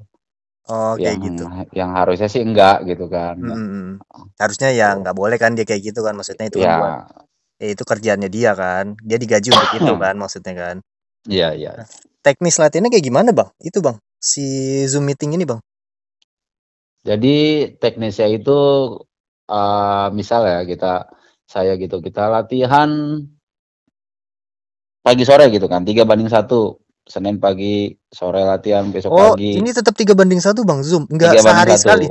Oh, 0.71 0.95
kayak 0.95 1.19
yang 1.19 1.23
gitu. 1.27 1.45
yang 1.75 1.91
harusnya 1.99 2.29
sih 2.31 2.47
enggak 2.47 2.87
gitu 2.87 3.11
kan. 3.11 3.35
Mm-mm. 3.43 3.99
Harusnya 4.39 4.71
ya 4.71 4.95
nggak 4.95 5.19
boleh 5.19 5.35
kan 5.35 5.59
dia 5.59 5.67
kayak 5.67 5.91
gitu 5.91 6.07
kan. 6.07 6.15
Maksudnya 6.15 6.47
itu 6.47 6.63
kan 6.63 6.79
buat 6.79 6.95
ya 6.95 7.21
ya 7.61 7.69
itu 7.75 7.83
kerjaannya 7.83 8.31
dia 8.31 8.55
kan. 8.55 8.95
Dia 9.03 9.19
digaji 9.19 9.51
untuk 9.51 9.71
itu 9.75 9.93
kan 10.03 10.15
maksudnya 10.15 10.55
kan. 10.55 10.77
Iya 11.27 11.49
iya. 11.59 11.73
Teknis 12.23 12.57
latihannya 12.63 12.95
kayak 12.95 13.05
gimana 13.05 13.31
bang? 13.35 13.51
Itu 13.59 13.83
bang. 13.83 13.99
Si 14.23 14.45
zoom 14.87 15.11
meeting 15.11 15.35
ini 15.35 15.45
bang. 15.45 15.61
Jadi 17.01 17.37
teknisnya 17.81 18.29
itu 18.29 18.59
eee, 19.49 20.07
misal 20.15 20.45
ya 20.47 20.61
kita 20.69 21.11
saya 21.51 21.75
gitu, 21.81 21.99
kita 21.99 22.31
latihan 22.31 22.89
pagi 25.03 25.25
sore 25.27 25.49
gitu 25.51 25.67
kan, 25.67 25.83
3:1, 25.83 26.79
Senin 27.11 27.43
pagi, 27.43 27.91
sore 28.07 28.47
latihan, 28.47 28.87
besok 28.95 29.11
Oh, 29.11 29.35
pagi. 29.35 29.59
ini 29.59 29.75
tetap 29.75 29.99
3:1 29.99 30.63
Bang, 30.63 30.87
Zoom? 30.87 31.11
Enggak 31.11 31.35
3:1. 31.35 31.43
sehari 31.43 31.75
sekali? 31.75 32.07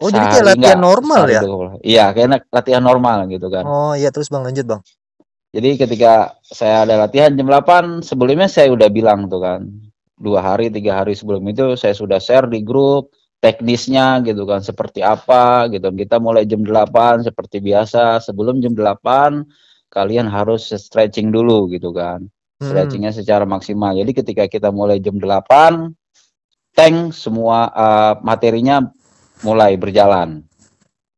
Oh, 0.00 0.08
jadi 0.08 0.24
kayak 0.24 0.32
Sehari 0.32 0.48
latihan 0.48 0.78
enggak, 0.80 0.88
normal 0.88 1.20
sehari 1.20 1.34
ya? 1.36 1.40
Iya, 1.84 2.04
kayak 2.16 2.28
na 2.32 2.38
latihan 2.48 2.82
normal 2.82 3.18
gitu 3.28 3.46
kan. 3.52 3.64
Oh, 3.68 3.92
iya 3.92 4.08
terus 4.08 4.32
Bang, 4.32 4.48
lanjut 4.48 4.64
Bang. 4.64 4.80
Jadi 5.54 5.70
ketika 5.76 6.34
saya 6.40 6.88
ada 6.88 7.04
latihan 7.04 7.36
jam 7.36 7.46
8, 7.46 8.00
sebelumnya 8.00 8.48
saya 8.48 8.72
udah 8.72 8.88
bilang 8.88 9.28
tuh 9.28 9.44
kan, 9.44 9.68
2 10.16 10.40
hari, 10.40 10.72
3 10.72 11.04
hari 11.04 11.12
sebelum 11.12 11.44
itu 11.46 11.76
saya 11.76 11.92
sudah 11.92 12.16
share 12.16 12.48
di 12.48 12.64
grup 12.64 13.12
teknisnya 13.44 14.24
gitu 14.24 14.48
kan, 14.48 14.64
seperti 14.64 15.04
apa 15.04 15.68
gitu. 15.68 15.92
Kita 15.92 16.16
mulai 16.16 16.48
jam 16.48 16.64
8 16.64 17.22
seperti 17.28 17.60
biasa, 17.60 18.24
sebelum 18.24 18.64
jam 18.64 18.72
8 18.72 19.44
kalian 19.92 20.26
harus 20.26 20.72
stretching 20.74 21.28
dulu 21.28 21.68
gitu 21.70 21.92
kan. 21.92 22.24
Mhm. 22.62 22.66
Stretching-nya 22.70 23.10
secara 23.10 23.42
maksimal. 23.48 23.96
Jadi 23.98 24.10
ketika 24.14 24.44
kita 24.46 24.68
mulai 24.70 25.02
jam 25.02 25.18
8, 25.18 25.90
tank 26.74 27.10
semua, 27.14 27.70
eee, 27.74 28.12
materinya 28.22 28.82
mulai 29.42 29.74
berjalan, 29.78 30.42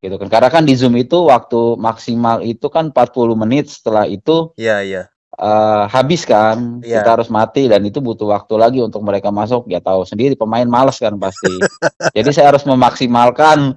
gitu 0.00 0.16
kan. 0.20 0.28
Karena 0.28 0.48
kan 0.52 0.64
di 0.64 0.74
Zoom 0.76 0.96
itu 0.96 1.28
waktu 1.28 1.76
maksimal 1.80 2.40
itu 2.44 2.66
kan 2.72 2.92
40 2.92 3.36
menit, 3.36 3.68
setelah 3.72 4.04
itu, 4.08 4.52
Iya 4.56 4.76
iya. 4.84 5.02
eee, 5.36 5.82
habis 5.92 6.24
kan, 6.28 6.80
Iya. 6.84 7.00
kita 7.04 7.10
harus 7.20 7.28
mati 7.32 7.68
dan 7.68 7.84
itu 7.84 8.00
butuh 8.00 8.32
waktu 8.32 8.54
lagi 8.56 8.78
untuk 8.84 9.00
mereka 9.04 9.28
masuk, 9.32 9.68
ya 9.68 9.80
tahu 9.80 10.04
sendiri 10.08 10.36
pemain 10.36 10.66
males 10.68 10.96
kan 11.00 11.16
pasti. 11.20 11.48
Jadi 12.16 12.30
saya 12.32 12.52
harus 12.52 12.64
memaksimalkan 12.64 13.76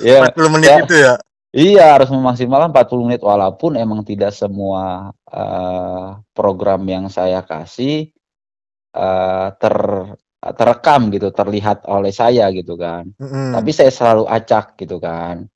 ya, 0.00 0.28
40 0.28 0.50
menit 0.52 0.68
saya 0.68 0.84
itu 0.84 0.96
ya? 0.96 1.14
Iya, 1.56 1.96
harus 1.98 2.10
memaksimalkan 2.12 2.70
40 2.74 3.04
menit 3.08 3.22
walaupun 3.24 3.76
emang 3.78 4.02
tidak 4.06 4.32
semua, 4.36 5.12
eee, 5.30 6.08
program 6.36 6.82
yang 6.88 7.06
saya 7.12 7.40
kasih, 7.46 8.10
eee, 8.96 9.48
ter 9.62 9.76
terekam 10.58 11.10
gitu, 11.14 11.30
terlihat 11.34 11.84
oleh 11.90 12.12
saya 12.14 12.48
gitu 12.54 12.76
kan. 12.78 13.10
Tapi 13.52 13.70
Mhm. 13.70 13.74
saya 13.74 13.90
selalu 13.92 14.24
acak 14.30 14.76
gitu 14.80 14.98
kan. 15.02 15.46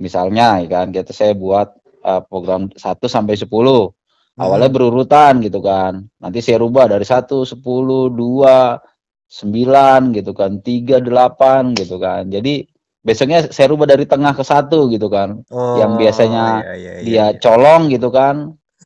Misalnya 0.00 0.60
ya 0.64 0.68
kan, 0.82 0.86
gitu 0.94 1.12
saya 1.14 1.32
buat, 1.36 1.74
eee, 2.04 2.22
program 2.30 2.70
1 2.78 3.06
sampai 3.10 3.36
10, 3.40 3.92
awalnya 4.40 4.68
Mhm. 4.68 4.74
berurutan 4.74 5.40
gitu 5.44 5.60
kan, 5.64 6.06
nanti 6.22 6.40
saya 6.44 6.58
rubah 6.62 6.86
dari 6.90 7.04
1, 7.08 7.44
10, 7.48 8.10
2, 8.12 8.78
9 9.30 10.12
gitu 10.16 10.32
kan, 10.36 10.60
3, 10.64 10.98
8 11.02 11.74
gitu 11.78 11.96
kan. 12.02 12.28
Jadi 12.30 12.66
besoknya 13.06 13.38
saya 13.54 13.70
rubah 13.72 13.86
dari 13.88 14.04
tengah 14.10 14.34
ke 14.34 14.42
1 14.42 14.90
gitu 14.90 15.06
kan. 15.06 15.40
Yang 15.78 15.92
Oh, 15.92 16.00
biasanya 16.02 16.44
iya 16.66 16.72
iya 16.74 16.92
iya 16.98 17.02
dia 17.06 17.24
iya. 17.30 17.38
colong 17.44 17.82
gitu 17.94 18.08
kan, 18.10 18.36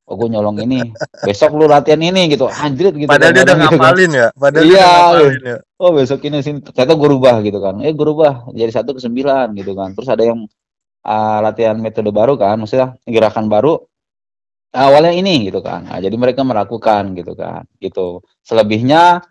"Oh, 0.08 0.14
gue 0.20 0.28
nyolong 0.32 0.58
ini, 0.60 0.92
besok 1.26 1.56
lu 1.56 1.64
latihan 1.70 2.00
ini," 2.04 2.28
gitu, 2.32 2.46
anjrit 2.50 2.94
gitu 2.98 3.08
Padahal 3.08 3.32
dia 3.34 3.44
udah 3.48 3.56
gitu 3.64 3.78
kan. 3.80 3.94
ngapalin 3.96 4.10
ya? 4.12 4.28
Padahal 4.36 4.66
dia 4.68 4.76
Iya, 4.76 4.82
udah 4.82 4.92
ngapalin 4.92 5.40
ya? 5.46 5.58
"Oh, 5.80 5.90
besok 5.96 6.20
ini 6.28 6.38
sini," 6.44 6.58
ternyata 6.64 6.92
gue 6.98 7.08
rubah 7.10 7.36
gitu 7.46 7.58
kan, 7.64 7.74
eh, 7.84 7.92
gue 7.96 8.06
rubah 8.06 8.32
jadi 8.52 8.72
1 8.74 8.90
ke 8.96 9.00
9 9.02 9.46
gitu 9.56 9.72
kan. 9.78 9.90
Terus 9.96 10.08
ada 10.12 10.24
yang, 10.26 10.40
eee, 11.06 11.38
latihan 11.46 11.76
metode 11.80 12.10
baru 12.14 12.34
kan, 12.40 12.56
maksudnya 12.60 12.96
gerakan 13.08 13.46
baru, 13.52 13.80
awalnya 14.76 15.12
ini 15.16 15.48
gitu 15.50 15.60
kan. 15.64 15.86
Nah, 15.88 15.98
jadi 16.02 16.14
mereka 16.18 16.42
melakukan 16.46 17.14
gitu 17.18 17.34
kan, 17.38 17.64
gitu. 17.82 18.22
Selebihnya 18.46 19.22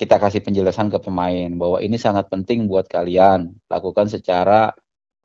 kita 0.00 0.16
kasih 0.16 0.40
penjelasan 0.40 0.88
ke 0.88 0.96
pemain 0.96 1.52
bahwa 1.60 1.76
ini 1.84 2.00
sangat 2.00 2.32
penting 2.32 2.64
buat 2.64 2.88
kalian, 2.88 3.52
lakukan 3.68 4.08
secara, 4.08 4.72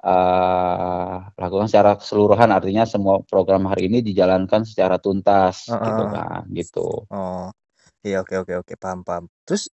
eee, 0.04 1.16
lakukan 1.40 1.72
secara 1.72 1.96
keseluruhan, 1.96 2.52
artinya 2.52 2.84
semua 2.84 3.24
program 3.24 3.72
hari 3.72 3.88
ini 3.88 4.04
dijalankan 4.04 4.68
secara 4.68 5.00
tuntas 5.00 5.72
Heeh 5.72 5.80
gitu 5.80 6.12
heeh. 6.12 6.12
kan, 6.12 6.44
gitu. 6.52 7.08
Oh, 7.08 7.48
iya, 8.04 8.20
oke 8.20 8.36
oke 8.44 8.54
oke, 8.68 8.74
paham 8.76 9.08
paham. 9.08 9.32
Terus 9.48 9.72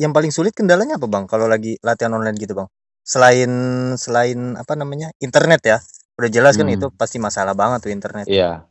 yang 0.00 0.16
paling 0.16 0.32
sulit 0.32 0.56
kendalanya 0.56 0.96
apa 0.96 1.04
Bang, 1.04 1.28
kalau 1.28 1.44
lagi 1.44 1.76
latihan 1.84 2.16
online 2.16 2.40
gitu 2.40 2.56
Bang? 2.56 2.72
Selain 3.04 3.52
selain 4.00 4.56
apa 4.56 4.72
namanya, 4.80 5.12
internet 5.20 5.60
ya? 5.60 5.78
Udah 6.16 6.30
jelas 6.32 6.56
kan 6.56 6.64
itu 6.72 6.88
Hmm. 6.88 6.96
pasti 6.96 7.20
masalah 7.20 7.52
banget 7.52 7.84
tuh 7.84 7.92
internet. 7.92 8.24
Iya. 8.24 8.64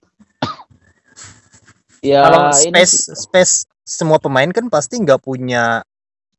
Kalau 2.17 2.39
Ya 2.49 2.57
ini 2.65 2.81
space 2.81 3.13
space 3.13 3.53
semua 3.87 4.19
pemain 4.19 4.51
kan 4.51 4.67
pasti 4.67 4.99
nggak 4.99 5.23
punya 5.23 5.79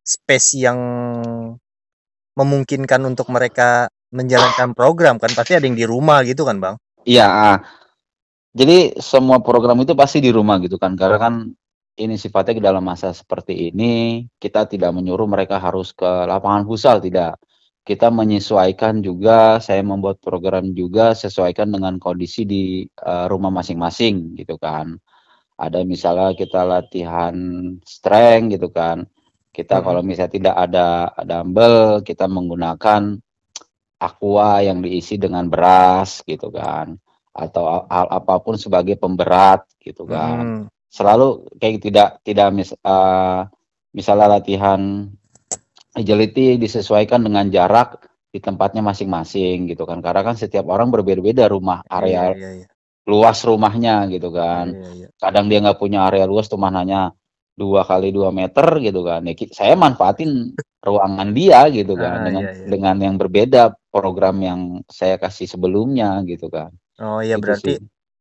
space 0.05 0.61
yang 0.61 0.77
memungkinkan 2.37 3.01
untuk 3.09 3.33
mereka 3.33 3.89
menjalankan 4.13 4.77
program 4.77 5.17
kan, 5.17 5.33
pasti 5.33 5.57
ada 5.57 5.65
yang 5.65 5.77
di 5.77 5.89
rumah 5.89 6.21
gitu 6.29 6.45
kan 6.45 6.61
Bang? 6.61 6.77
Iya, 7.09 7.25
ah. 7.25 7.59
Jadi 8.53 9.01
semua 9.01 9.41
program 9.41 9.81
itu 9.81 9.97
pasti 9.97 10.21
di 10.21 10.29
rumah 10.29 10.61
gitu 10.61 10.77
kan, 10.77 10.93
karena 10.97 11.17
kan 11.17 11.35
ini 11.99 12.15
sifatnya 12.15 12.55
ke 12.57 12.63
dalam 12.63 12.85
masa 12.85 13.11
seperti 13.17 13.73
ini, 13.73 14.25
kita 14.39 14.69
tidak 14.71 14.95
menyuruh 14.95 15.27
mereka 15.27 15.59
harus 15.59 15.91
ke 15.97 16.07
lapangan 16.07 16.63
futsal, 16.69 17.03
tidak. 17.03 17.41
Kita 17.85 18.13
menyesuaikan 18.13 19.01
juga, 19.01 19.59
saya 19.65 19.81
membuat 19.81 20.21
program 20.21 20.77
juga 20.77 21.17
sesuaikan 21.17 21.73
dengan 21.73 21.97
kondisi 21.97 22.45
di, 22.45 22.85
eee, 22.85 23.25
rumah 23.33 23.49
masing-masing 23.49 24.37
gitu 24.37 24.61
kan. 24.61 25.01
Ada 25.59 25.83
misalnya 25.83 26.39
kita 26.39 26.63
latihan 26.63 27.35
strength 27.83 28.55
gitu 28.55 28.71
kan, 28.71 29.03
kita 29.51 29.83
kalau 29.83 30.01
Mhm. 30.01 30.09
misalnya 30.09 30.33
tidak 30.39 30.55
ada 30.55 30.87
dumbbell, 31.27 31.99
kita 32.07 32.31
menggunakan 32.31 33.19
aqua 33.99 34.63
yang 34.63 34.79
diisi 34.87 35.19
dengan 35.19 35.51
beras 35.51 36.23
gitu 36.23 36.55
kan, 36.55 36.95
atau 37.35 37.83
hal 37.91 38.07
apa 38.07 38.39
pun 38.39 38.55
sebagai 38.55 38.95
pemberat 38.95 39.67
gitu 39.83 40.07
kan. 40.07 40.63
Mhm. 40.63 40.71
Selalu 40.89 41.51
kayak 41.59 41.83
tidak 41.83 42.09
tidak 42.23 42.49
mis 42.55 42.71
eee, 42.79 43.39
misalnya 43.99 44.39
latihan 44.39 45.11
agility 45.99 46.55
disesuaikan 46.55 47.19
dengan 47.27 47.51
jarak 47.51 47.99
di 48.31 48.39
tempatnya 48.39 48.85
masing-masing 48.87 49.67
gitu 49.75 49.83
kan, 49.91 49.99
karena 49.99 50.23
kan 50.23 50.39
setiap 50.39 50.71
orang 50.71 50.95
berbeda-beda 50.95 51.51
rumah 51.51 51.83
Iya 51.91 51.97
area 51.99 52.23
iya 52.39 52.51
iya. 52.63 52.67
Luas 53.11 53.39
rumahnya 53.49 54.07
gitu 54.13 54.29
kan. 54.39 54.67
iya 54.75 54.89
iya. 54.97 55.09
Kadang 55.23 55.47
dia 55.51 55.59
nggak 55.65 55.81
punya 55.83 56.07
area 56.09 56.25
luas 56.31 56.47
cuman 56.53 56.75
hanya 56.81 57.01
2 57.59 57.83
kali 57.91 58.09
2 58.15 58.31
meter 58.31 58.67
gitu 58.87 59.01
kan, 59.03 59.21
ya 59.27 59.35
saya 59.59 59.75
manfaatin 59.75 60.31
ruangan 60.89 61.29
dia 61.35 61.67
gitu 61.75 61.95
kan, 61.99 62.23
Heeh, 62.23 62.27
dengan 62.27 62.45
iya 62.45 62.51
iya. 62.55 62.69
dengan 62.73 62.97
yang 63.03 63.17
berbeda 63.19 63.75
program 63.91 64.37
yang 64.49 64.61
saya 64.87 65.17
kasih 65.19 65.47
sebelumnya 65.51 66.23
gitu 66.31 66.47
kan. 66.53 66.71
Oh, 66.99 67.21
iya 67.23 67.39
Itu 67.39 67.43
berarti 67.43 67.73
sih. 67.75 67.77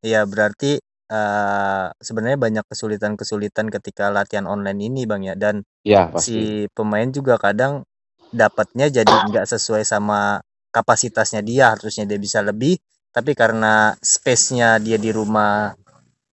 iya 0.06 0.22
berarti, 0.30 0.78
eee, 1.10 1.86
sebenarnya 2.08 2.38
banyak 2.38 2.66
kesulitan-kesulitan 2.70 3.68
ketika 3.74 4.14
latihan 4.14 4.46
online 4.46 4.80
ini 4.90 5.02
Bang 5.10 5.26
ya, 5.26 5.34
dan 5.34 5.66
Iya, 5.88 6.02
pasti. 6.14 6.42
si 6.42 6.68
pemain 6.78 7.10
juga 7.14 7.38
kadang 7.42 7.86
dapatnya 8.34 8.90
jadi 8.94 9.14
nggak 9.26 9.46
sesuai 9.50 9.84
sama 9.88 10.42
kapasitasnya 10.74 11.42
dia, 11.46 11.74
harusnya 11.74 12.06
dia 12.10 12.20
bisa 12.22 12.42
lebih, 12.46 12.78
tapi 13.18 13.34
karena 13.34 13.98
space-nya 13.98 14.78
dia 14.78 15.02
di 15.02 15.10
rumah 15.10 15.74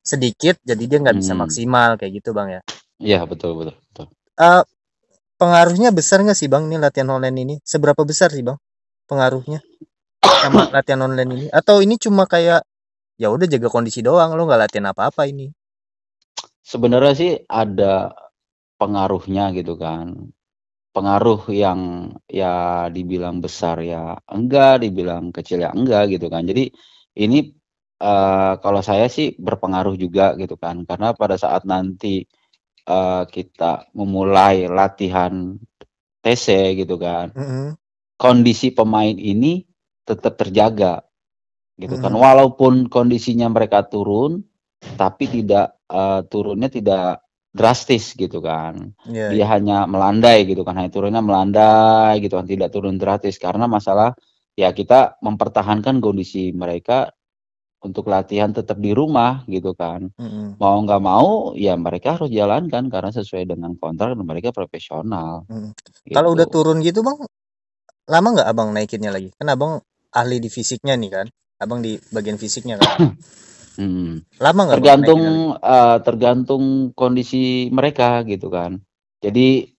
sedikit, 0.05 0.61
jadi 0.61 0.85
dia 0.85 0.99
nggak 1.00 1.17
bisa 1.17 1.33
Hmm. 1.33 1.41
maksimal, 1.41 1.97
kayak 1.97 2.21
gitu 2.21 2.37
Bang 2.37 2.53
ya? 2.53 2.61
Iya, 3.00 3.25
betul 3.25 3.57
betul 3.57 3.73
betul. 3.88 4.07
Eee, 4.37 4.62
pengaruhnya 5.41 5.97
besar 5.97 6.21
nggak 6.21 6.37
sih 6.37 6.53
Bang, 6.53 6.69
nih 6.69 6.76
latihan 6.76 7.09
online 7.17 7.38
ini? 7.41 7.55
Seberapa 7.64 8.05
besar 8.05 8.29
sih 8.37 8.45
Bang, 8.45 8.61
pengaruhnya 9.09 9.64
sama 10.21 10.69
latihan 10.76 11.00
online 11.09 11.31
ini? 11.33 11.47
Atau 11.49 11.81
ini 11.81 11.97
cuma 11.97 12.29
kayak, 12.29 12.69
ya 13.17 13.33
udah 13.33 13.49
jaga 13.49 13.73
kondisi 13.73 14.05
doang, 14.05 14.37
lu 14.37 14.45
nggak 14.45 14.69
latihan 14.69 14.93
apa-apa 14.93 15.25
ini? 15.25 15.49
Sebenarnya 16.61 17.12
sih 17.17 17.33
ada 17.49 18.12
pengaruhnya 18.76 19.57
gitu 19.57 19.81
kan. 19.81 20.37
Pengaruh 20.94 21.50
yang 21.50 22.14
ya 22.30 22.86
dibilang 22.86 23.42
besar 23.42 23.82
ya 23.82 24.14
enggak, 24.30 24.78
dibilang 24.86 25.34
kecil 25.34 25.66
ya 25.66 25.74
enggak 25.74 26.06
gitu 26.14 26.30
kan. 26.30 26.46
Jadi 26.46 26.70
ini, 27.18 27.50
eee, 27.98 28.52
kalau 28.62 28.78
saya 28.78 29.10
sih 29.10 29.34
berpengaruh 29.34 29.98
juga 29.98 30.38
gitu 30.38 30.54
kan, 30.54 30.86
karena 30.86 31.10
pada 31.18 31.34
saat 31.34 31.66
nanti, 31.66 32.22
eee, 32.86 33.22
kita 33.30 33.90
memulai 33.98 34.70
latihan 34.70 35.58
TC 36.22 36.78
gitu 36.78 37.00
kan, 37.00 37.34
Mhm. 37.34 37.74
kondisi 38.20 38.70
pemain 38.76 39.16
ini 39.18 39.64
tetap 40.06 40.38
terjaga 40.38 41.02
gitu 41.80 41.96
kan. 41.98 42.12
Mhm. 42.14 42.20
Walaupun 42.22 42.74
kondisinya 42.92 43.48
mereka 43.50 43.82
turun, 43.88 44.44
tapi 45.00 45.26
tidak, 45.32 45.80
eee, 45.90 46.20
turunnya 46.28 46.68
tidak 46.68 47.24
drastis 47.54 48.18
gitu 48.18 48.42
kan. 48.42 48.92
Iya 49.06 49.30
Dia 49.30 49.38
iya. 49.38 49.46
hanya 49.54 49.78
melandai 49.87 50.42
gitu 50.44 50.66
kan, 50.66 50.75
hanya 50.75 50.90
turunnya 50.90 51.23
melandai 51.23 52.18
gitu 52.18 52.34
kan, 52.34 52.46
tidak 52.50 52.75
turun 52.75 52.99
drastis. 52.99 53.38
Karena 53.38 53.70
masalah 53.70 54.12
ya 54.58 54.75
kita 54.75 55.23
mempertahankan 55.23 56.02
kondisi 56.02 56.50
mereka 56.50 57.14
untuk 57.84 58.08
latihan 58.08 58.49
tetap 58.50 58.80
di 58.80 58.90
rumah 58.96 59.44
gitu 59.46 59.76
kan. 59.76 60.08
Mhm. 60.16 60.56
Mau 60.58 60.76
nggak 60.82 61.02
mau 61.04 61.52
ya 61.54 61.76
mereka 61.76 62.16
harus 62.18 62.32
jalankan 62.32 62.88
karena 62.88 63.12
sesuai 63.12 63.44
dengan 63.44 63.76
kontrak 63.76 64.16
dan 64.16 64.25
mereka 64.25 64.50
profesional, 64.50 65.44
Mhm. 65.46 65.70
Kalau 66.16 66.32
udah 66.34 66.49
gitu. 66.49 66.54
turun 66.64 66.80
gitu 66.80 67.04
Bang, 67.04 67.23
lama 68.08 68.28
nggak 68.40 68.49
Abang 68.49 68.73
naikinnya 68.73 69.12
lagi? 69.12 69.30
Kan 69.37 69.52
Abang 69.52 69.84
ahli 70.16 70.40
di 70.40 70.49
fisiknya 70.49 70.96
nih 70.96 71.11
kan. 71.12 71.26
Abang 71.61 71.84
di 71.84 72.00
bagian 72.11 72.40
fisiknya 72.40 72.80
kan. 72.80 72.88
Hmm. 73.75 74.23
Lama 74.38 74.61
nggak 74.71 74.76
Tergantung 74.78 75.25
uh, 75.59 75.99
tergantung 76.02 76.64
kondisi 76.95 77.69
mereka 77.75 78.23
gitu 78.26 78.50
kan. 78.50 78.78
Jadi 79.19 79.71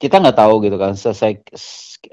kita 0.00 0.20
nggak 0.20 0.38
tahu 0.40 0.64
gitu 0.64 0.76
kan 0.80 0.96
selesai 0.96 1.44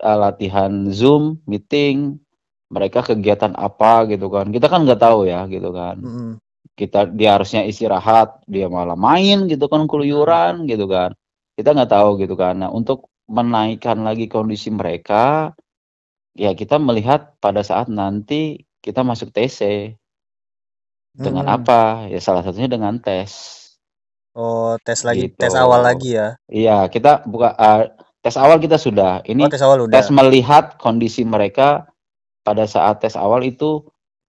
uh, 0.03 0.17
latihan 0.19 0.91
Zoom, 0.91 1.39
meeting, 1.47 2.19
mereka 2.67 3.03
kegiatan 3.03 3.55
apa 3.55 4.07
gitu 4.11 4.27
kan. 4.27 4.51
Kita 4.51 4.67
kan 4.67 4.83
nggak 4.83 4.99
tahu 4.99 5.27
ya 5.27 5.47
gitu 5.47 5.71
kan. 5.71 5.95
Mm-mm. 5.99 6.31
Kita 6.77 7.09
dia 7.09 7.39
harusnya 7.39 7.65
istirahat, 7.65 8.43
dia 8.45 8.67
malah 8.67 8.99
main 8.99 9.47
gitu 9.47 9.65
kan 9.71 9.87
keluyuran 9.87 10.67
gitu 10.67 10.85
kan. 10.85 11.15
Kita 11.57 11.73
nggak 11.73 11.89
tahu 11.89 12.21
gitu 12.21 12.35
kan. 12.37 12.61
Nah, 12.61 12.69
untuk 12.69 13.09
menaikkan 13.25 14.03
lagi 14.05 14.29
kondisi 14.29 14.69
mereka, 14.69 15.55
ya 16.37 16.53
kita 16.53 16.77
melihat 16.77 17.33
pada 17.41 17.65
saat 17.65 17.89
nanti 17.89 18.67
kita 18.83 19.01
masuk 19.01 19.33
TC. 19.33 19.91
Dengan 21.17 21.45
Mm-mm. 21.49 21.57
apa? 21.57 21.81
Ya 22.13 22.21
salah 22.21 22.45
satunya 22.45 22.69
dengan 22.69 23.01
tes. 23.01 23.31
Oh, 24.37 24.77
tes 24.85 25.01
lagi, 25.01 25.33
Gitu. 25.33 25.37
tes 25.41 25.53
awal 25.57 25.81
lagi 25.81 26.13
ya. 26.13 26.37
Iya, 26.47 26.87
kita 26.93 27.25
buka 27.25 27.57
uh, 27.57 27.83
tes 28.21 28.37
awal 28.37 28.61
kita 28.61 28.77
sudah. 28.77 29.25
Oh, 29.25 29.25
Ini 29.33 29.49
tes 29.49 29.61
awal 29.65 29.89
udah. 29.89 30.03
tes 30.03 30.07
melihat 30.13 30.77
kondisi 30.77 31.25
mereka 31.25 31.89
pada 32.45 32.63
saat 32.69 33.01
tes 33.01 33.17
awal 33.17 33.43
itu 33.43 33.83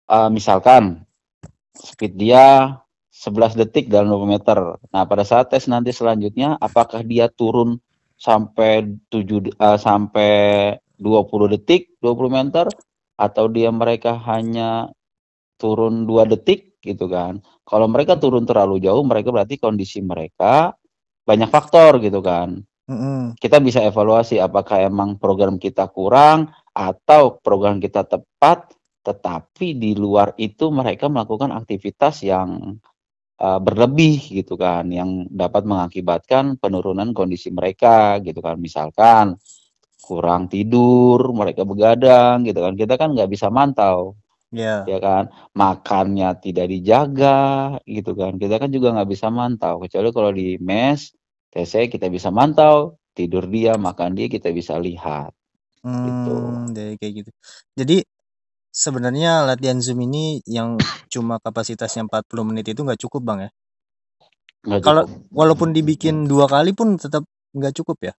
uh, 0.09 0.29
misalkan 0.31 1.03
speed 1.75 2.15
dia 2.17 2.77
11 3.11 3.59
detik 3.59 3.91
dalam 3.91 4.07
20 4.11 4.35
meter. 4.39 4.57
Nah, 4.95 5.03
pada 5.03 5.23
saat 5.27 5.51
tes 5.51 5.67
nanti 5.67 5.91
selanjutnya 5.91 6.55
apakah 6.59 7.03
dia 7.03 7.27
turun 7.27 7.77
sampai 8.15 8.87
7 9.11 9.51
uh, 9.59 9.77
sampai 9.79 10.31
20 10.99 11.55
detik 11.59 11.95
20 11.99 12.31
meter 12.31 12.65
atau 13.19 13.45
dia 13.51 13.71
mereka 13.71 14.15
hanya 14.27 14.91
turun 15.59 16.07
2 16.07 16.31
detik 16.35 16.68
gitu 16.79 17.11
kan. 17.11 17.43
Kalau 17.67 17.87
mereka 17.91 18.15
turun 18.15 18.47
terlalu 18.47 18.83
jauh, 18.83 19.03
mereka 19.03 19.29
berarti 19.29 19.59
kondisi 19.59 19.99
mereka 19.99 20.73
banyak 21.27 21.49
faktor 21.51 21.99
gitu 22.01 22.23
kan. 22.23 22.57
Mm-mm. 22.89 23.37
Kita 23.37 23.61
bisa 23.61 23.85
evaluasi 23.85 24.41
apakah 24.41 24.81
emang 24.81 25.21
program 25.21 25.61
kita 25.61 25.85
kurang 25.93 26.49
atau 26.73 27.37
program 27.37 27.77
kita 27.77 28.01
tepat, 28.01 28.73
tetapi 29.05 29.77
di 29.77 29.93
luar 29.93 30.33
itu 30.41 30.73
mereka 30.73 31.05
melakukan 31.05 31.53
aktivitas 31.53 32.25
yang 32.25 32.81
uh, 33.37 33.59
berlebih 33.61 34.41
gitu 34.41 34.57
kan, 34.57 34.89
yang 34.89 35.29
dapat 35.29 35.69
mengakibatkan 35.69 36.57
penurunan 36.57 37.13
kondisi 37.13 37.53
mereka 37.53 38.17
gitu 38.25 38.41
kan. 38.41 38.57
Misalkan 38.57 39.37
kurang 40.01 40.49
tidur, 40.49 41.29
mereka 41.29 41.61
begadang 41.61 42.41
gitu 42.41 42.65
kan. 42.65 42.73
Kita 42.73 42.97
kan 42.97 43.13
nggak 43.13 43.29
bisa 43.29 43.53
mantau 43.53 44.17
Ya. 44.49 44.81
ya 44.89 44.97
kan 44.97 45.29
makannya 45.53 46.33
tidak 46.41 46.73
dijaga 46.73 47.77
gitu 47.85 48.17
kan 48.17 48.33
kita 48.41 48.57
kan 48.57 48.73
juga 48.73 48.97
nggak 48.97 49.09
bisa 49.13 49.29
mantau 49.29 49.77
kecuali 49.77 50.09
kalau 50.09 50.31
di 50.33 50.57
mes 50.57 51.13
TC 51.53 51.85
kita 51.93 52.09
bisa 52.09 52.33
mantau 52.33 52.97
tidur 53.13 53.45
dia 53.45 53.77
makan 53.77 54.17
dia 54.17 54.25
kita 54.25 54.49
bisa 54.49 54.81
lihat 54.81 55.29
gitu 56.01 56.33
Hmm, 56.33 56.75
jadi 56.75 56.99
kayak 56.99 57.13
gitu. 57.23 57.31
Jadi 57.79 57.97
sebenarnya 58.69 59.47
latihan 59.47 59.79
Zoom 59.79 60.03
ini 60.03 60.43
yang 60.43 60.75
cuma 61.07 61.39
kapasitasnya 61.39 62.03
40 62.07 62.43
menit 62.43 62.67
itu 62.67 62.83
nggak 62.83 62.99
cukup, 62.99 63.21
Bang 63.23 63.39
ya? 63.47 63.49
nggak 64.67 64.81
Kalau 64.83 65.03
cukup 65.07 65.19
walaupun 65.31 65.69
dibikin 65.71 66.27
dua 66.27 66.51
kali 66.51 66.75
pun 66.75 66.99
tetap 66.99 67.23
nggak 67.55 67.73
cukup 67.79 67.97
ya? 68.11 68.13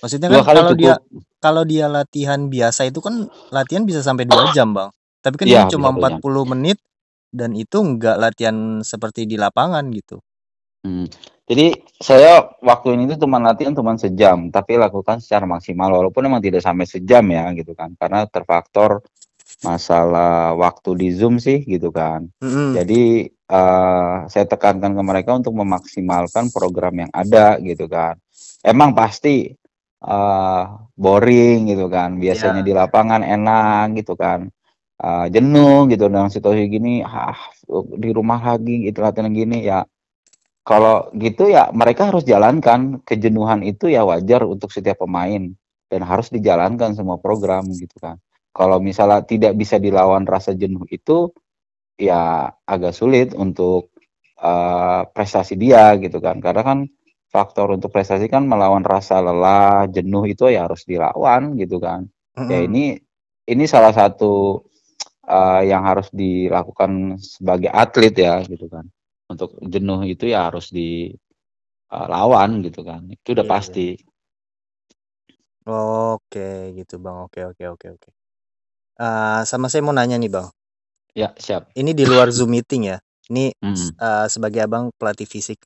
Maksudnya 0.00 0.28
dua 0.32 0.42
kan 0.44 0.44
kali 0.48 0.58
kalau 0.64 0.72
dia 0.72 0.94
cukup 0.96 1.22
kalau 1.44 1.62
dia 1.68 1.86
latihan 1.86 2.40
biasa 2.48 2.88
itu 2.88 2.98
kan 3.04 3.28
latihan 3.52 3.84
bisa 3.84 4.00
sampai 4.00 4.24
dua 4.24 4.48
jam, 4.56 4.72
Bang. 4.72 4.90
Tapi 5.20 5.34
kan 5.40 5.46
iya 5.46 5.66
cuma 5.66 5.90
jam 5.94 6.18
40 6.20 6.52
menit 6.52 6.78
dan 7.32 7.52
itu 7.52 7.78
nggak 7.82 8.16
latihan 8.16 8.80
seperti 8.80 9.28
di 9.28 9.36
lapangan 9.36 9.84
gitu. 9.92 10.22
Hmm. 10.86 11.10
Jadi 11.46 11.78
saya 12.02 12.42
waktu 12.58 12.98
ini 12.98 13.06
tuh 13.14 13.26
cuma 13.26 13.38
latihan 13.38 13.70
cuma 13.70 13.94
sejam, 13.94 14.50
tapi 14.50 14.74
lakukan 14.78 15.22
secara 15.22 15.46
maksimal 15.46 15.94
walaupun 15.94 16.26
emang 16.26 16.42
tidak 16.42 16.62
sampai 16.62 16.86
sejam 16.90 17.22
ya 17.30 17.54
gitu 17.54 17.70
kan, 17.74 17.94
karena 17.94 18.26
terfaktor 18.26 19.02
masalah 19.62 20.58
waktu 20.58 20.90
di 20.98 21.08
Zoom 21.14 21.38
sih 21.38 21.62
gitu 21.62 21.94
kan. 21.94 22.26
Mm-mm. 22.42 22.74
Jadi 22.74 23.30
eh, 23.30 24.16
saya 24.26 24.44
tekankan 24.50 24.90
ke 24.98 25.02
mereka 25.06 25.38
untuk 25.38 25.54
memaksimalkan 25.54 26.50
program 26.50 27.06
yang 27.06 27.12
ada 27.14 27.62
gitu 27.62 27.86
kan. 27.86 28.18
Emang 28.66 28.90
pasti 28.98 29.54
eh, 30.02 30.62
boring 30.98 31.70
gitu 31.70 31.86
kan, 31.86 32.18
biasanya 32.18 32.62
Ya. 32.62 32.66
di 32.66 32.72
lapangan 32.74 33.22
enak 33.22 34.02
gitu 34.02 34.18
kan. 34.18 34.50
Eh, 34.96 35.26
jenuh 35.28 35.92
gitu 35.92 36.08
dalam 36.08 36.32
situasi 36.32 36.72
gini, 36.72 37.04
ah 37.04 37.36
di 38.00 38.10
rumah 38.16 38.40
lagi 38.40 38.88
gitu 38.88 39.04
latihan 39.04 39.28
gini 39.28 39.68
ya 39.68 39.84
kalau 40.64 41.12
gitu 41.12 41.52
ya 41.52 41.68
mereka 41.76 42.08
harus 42.08 42.24
jalankan 42.24 43.04
kejenuhan 43.04 43.60
itu 43.60 43.92
ya 43.92 44.08
wajar 44.08 44.48
untuk 44.48 44.72
setiap 44.72 45.04
pemain 45.04 45.52
dan 45.92 46.00
harus 46.00 46.32
dijalankan 46.32 46.96
semua 46.96 47.20
program 47.20 47.68
gitu 47.76 47.92
kan. 48.00 48.16
Kalau 48.56 48.80
misalnya 48.80 49.20
tidak 49.20 49.52
bisa 49.60 49.76
dilawan 49.76 50.24
rasa 50.24 50.56
jenuh 50.56 50.88
itu 50.88 51.28
ya 52.00 52.48
agak 52.64 52.96
sulit 52.96 53.36
untuk 53.36 53.92
uh, 54.40 55.04
prestasi 55.12 55.60
dia 55.60 55.92
gitu 56.00 56.24
kan. 56.24 56.40
Karena 56.40 56.64
kan 56.64 56.78
faktor 57.28 57.76
untuk 57.76 57.92
prestasi 57.92 58.32
kan 58.32 58.48
melawan 58.48 58.80
rasa 58.80 59.20
lelah, 59.20 59.84
jenuh 59.92 60.24
itu 60.24 60.48
ya 60.48 60.64
harus 60.64 60.88
dilawan 60.88 61.52
gitu 61.60 61.76
kan. 61.84 62.08
Ya 62.48 62.64
ini 62.64 62.96
ini 63.46 63.64
salah 63.68 63.92
satu 63.92 64.64
uh, 65.28 65.62
yang 65.66 65.82
harus 65.86 66.08
dilakukan 66.14 67.18
sebagai 67.20 67.70
atlet 67.70 68.14
ya 68.16 68.34
gitu 68.46 68.66
kan 68.70 68.86
untuk 69.32 69.58
jenuh 69.62 70.00
itu 70.06 70.24
ya 70.34 70.48
harus 70.50 70.70
dilawan 71.90 72.50
gitu 72.66 72.80
kan 72.86 73.02
itu 73.10 73.28
udah 73.36 73.46
Iya, 73.46 73.52
iya. 73.66 73.74
pasti 73.74 73.96
Oke, 75.66 76.74
gitu 76.78 76.94
Bang. 77.04 77.18
Oke, 77.26 77.40
oke, 77.46 77.64
oke, 77.74 77.86
oke. 77.96 78.08
Eh, 79.00 79.42
sama 79.50 79.66
saya 79.72 79.82
mau 79.86 79.94
nanya 79.96 80.16
nih 80.20 80.30
Bang. 80.32 80.48
ya 81.16 81.32
siap 81.40 81.70
Ini 81.76 81.92
di 81.96 82.04
luar 82.08 82.28
Zoom 82.34 82.52
meeting 82.56 82.92
ya. 82.92 82.98
Ini 83.30 83.52
Hmm. 83.62 83.90
eh, 84.06 84.26
sebagai 84.32 84.60
abang 84.66 84.90
pelatih 84.98 85.28
fisik. 85.28 85.60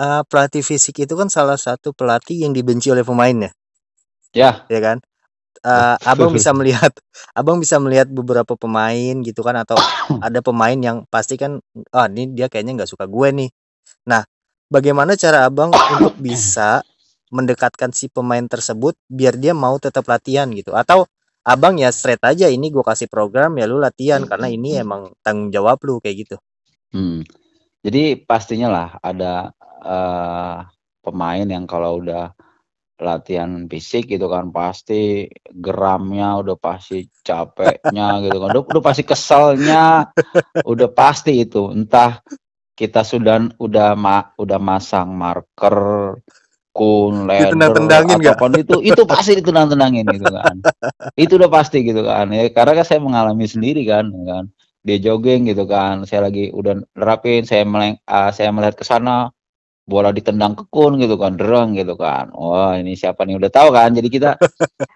Eh, 0.00 0.22
pelatih 0.30 0.62
fisik 0.66 0.96
itu 1.04 1.14
kan 1.18 1.28
salah 1.30 1.56
satu 1.60 1.92
pelatih 1.96 2.44
yang 2.46 2.52
dibenci 2.56 2.90
oleh 2.94 3.04
pemainnya, 3.06 3.50
ya 4.34 4.68
ya 4.72 4.80
kan? 4.82 4.98
Eh, 5.64 5.96
abang 6.10 6.30
bisa 6.30 6.54
melihat, 6.54 6.92
abang 7.38 7.58
bisa 7.58 7.76
melihat 7.82 8.06
beberapa 8.10 8.54
pemain 8.54 9.14
gitu 9.22 9.40
kan, 9.42 9.58
atau 9.58 9.74
ada 10.26 10.38
pemain 10.42 10.76
yang 10.76 11.04
pasti 11.10 11.34
kan, 11.34 11.58
ah 11.94 12.06
ini 12.06 12.30
dia 12.34 12.46
kayaknya 12.46 12.82
nggak 12.82 12.90
suka 12.90 13.10
gue 13.10 13.28
nih. 13.34 13.50
Nah, 14.06 14.22
bagaimana 14.70 15.18
cara 15.18 15.48
abang 15.48 15.72
untuk 15.72 16.14
bisa 16.26 16.82
mendekatkan 17.28 17.92
si 17.92 18.08
pemain 18.08 18.44
tersebut 18.44 18.96
biar 19.10 19.36
dia 19.36 19.52
mau 19.52 19.76
tetap 19.76 20.06
latihan 20.08 20.48
gitu? 20.54 20.72
Atau 20.72 21.04
abang 21.48 21.80
ya 21.80 21.88
straight 21.88 22.20
aja 22.24 22.48
ini 22.52 22.68
gue 22.68 22.84
kasih 22.84 23.08
program 23.08 23.56
ya 23.56 23.64
lu 23.64 23.80
latihan 23.80 24.20
karena 24.28 24.52
ini 24.52 24.76
emang 24.80 25.16
tanggung 25.24 25.48
jawab 25.48 25.80
lu 25.84 26.00
kayak 26.00 26.28
gitu. 26.28 26.36
Hmm. 26.92 27.24
Jadi 27.84 28.20
pastinya 28.20 28.68
lah 28.68 28.88
ada 29.00 29.52
eh, 29.84 30.56
pemain 31.04 31.46
yang 31.48 31.64
kalau 31.64 32.00
udah 32.04 32.32
latihan 32.98 33.70
fisik 33.70 34.10
gitu 34.10 34.26
kan 34.26 34.50
pasti 34.50 35.30
geramnya 35.54 36.34
udah 36.42 36.56
pasti 36.58 37.06
capeknya 37.22 38.18
gitu 38.26 38.42
kan. 38.42 38.48
Udah, 38.50 38.62
udah 38.66 38.82
pasti 38.82 39.02
keselnya 39.06 40.10
udah 40.66 40.88
pasti 40.90 41.46
itu. 41.46 41.70
Entah 41.70 42.18
kita 42.74 43.06
sudah 43.06 43.54
udah 43.58 43.94
ma, 43.94 44.34
udah 44.34 44.58
masang 44.58 45.14
marker 45.14 45.78
kun 46.74 47.26
nggak? 47.26 47.50
ataupun 48.34 48.50
itu 48.62 48.76
itu 48.86 49.02
pasti 49.06 49.32
ditendang-tendangin 49.38 50.04
gitu 50.14 50.26
kan. 50.30 50.56
Itu 51.14 51.32
udah 51.38 51.50
pasti 51.50 51.78
gitu 51.86 52.02
kan. 52.02 52.30
Ya 52.34 52.50
karena 52.50 52.82
kan 52.82 52.86
saya 52.86 53.00
mengalami 53.02 53.46
sendiri 53.46 53.86
kan 53.86 54.10
kan. 54.10 54.50
Dia 54.82 54.98
jogging 55.02 55.50
gitu 55.50 55.66
kan. 55.66 56.06
Saya 56.06 56.30
lagi 56.30 56.50
udah 56.50 56.82
nerapin 56.98 57.46
saya 57.46 57.62
meleng 57.62 57.98
ah, 58.06 58.30
saya 58.34 58.50
melihat 58.54 58.78
ke 58.78 58.86
sana 58.86 59.30
bola 59.88 60.12
ditendang 60.12 60.52
ke 60.52 60.68
kun 60.68 61.00
gitu 61.00 61.16
kan 61.16 61.34
dereng 61.40 61.72
gitu 61.80 61.96
kan. 61.96 62.28
Wah 62.36 62.76
ini 62.76 62.92
siapa 62.92 63.24
nih? 63.24 63.40
Udah 63.40 63.48
tahu 63.48 63.68
kan? 63.72 63.90
Jadi 63.96 64.08
kita 64.12 64.36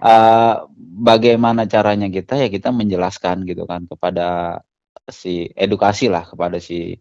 ah, 0.05 0.69
bagaimana 1.09 1.65
caranya 1.65 2.13
kita? 2.13 2.37
Ya 2.37 2.49
kita 2.53 2.69
menjelaskan 2.71 3.49
gitu 3.49 3.65
kan 3.65 3.89
kepada 3.89 4.61
si 5.09 5.49
edukasi 5.57 6.13
lah 6.13 6.29
kepada 6.29 6.61
si 6.61 7.01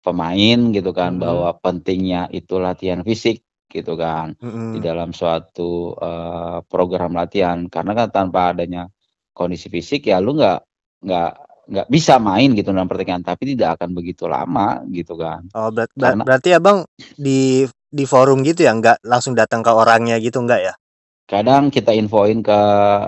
pemain 0.00 0.70
gitu 0.70 0.94
kan 0.94 1.18
Mm-mm. 1.18 1.24
bahwa 1.26 1.50
pentingnya 1.58 2.30
itu 2.30 2.56
latihan 2.62 3.02
fisik 3.02 3.42
gitu 3.66 3.98
kan 3.98 4.38
di 4.38 4.46
Mm-mm. 4.46 4.78
dalam 4.78 5.10
suatu 5.10 5.98
eh, 5.98 6.58
program 6.70 7.18
latihan. 7.18 7.66
Karena 7.66 7.98
kan 7.98 8.08
tanpa 8.14 8.54
adanya 8.54 8.86
kondisi 9.34 9.66
fisik 9.66 10.06
ya 10.06 10.22
lu 10.22 10.38
nggak 10.38 10.60
nggak 11.04 11.32
nggak 11.64 11.88
bisa 11.88 12.20
main 12.20 12.52
gitu 12.52 12.70
dalam 12.70 12.88
pertandingan 12.88 13.24
tapi 13.24 13.56
tidak 13.56 13.80
akan 13.80 13.96
begitu 13.96 14.28
lama 14.28 14.84
gitu 14.92 15.16
kan 15.16 15.44
Oh, 15.56 15.72
ber- 15.72 15.88
karena 15.96 16.24
berarti 16.24 16.50
abang 16.52 16.84
di 17.16 17.64
di 17.94 18.04
forum 18.10 18.42
gitu 18.42 18.66
ya, 18.66 18.74
nggak 18.74 19.06
langsung 19.06 19.38
datang 19.38 19.62
ke 19.62 19.70
orangnya 19.70 20.18
gitu 20.18 20.42
nggak 20.42 20.60
ya? 20.60 20.74
kadang 21.24 21.72
kita 21.72 21.96
infoin 21.96 22.44
ke 22.44 22.60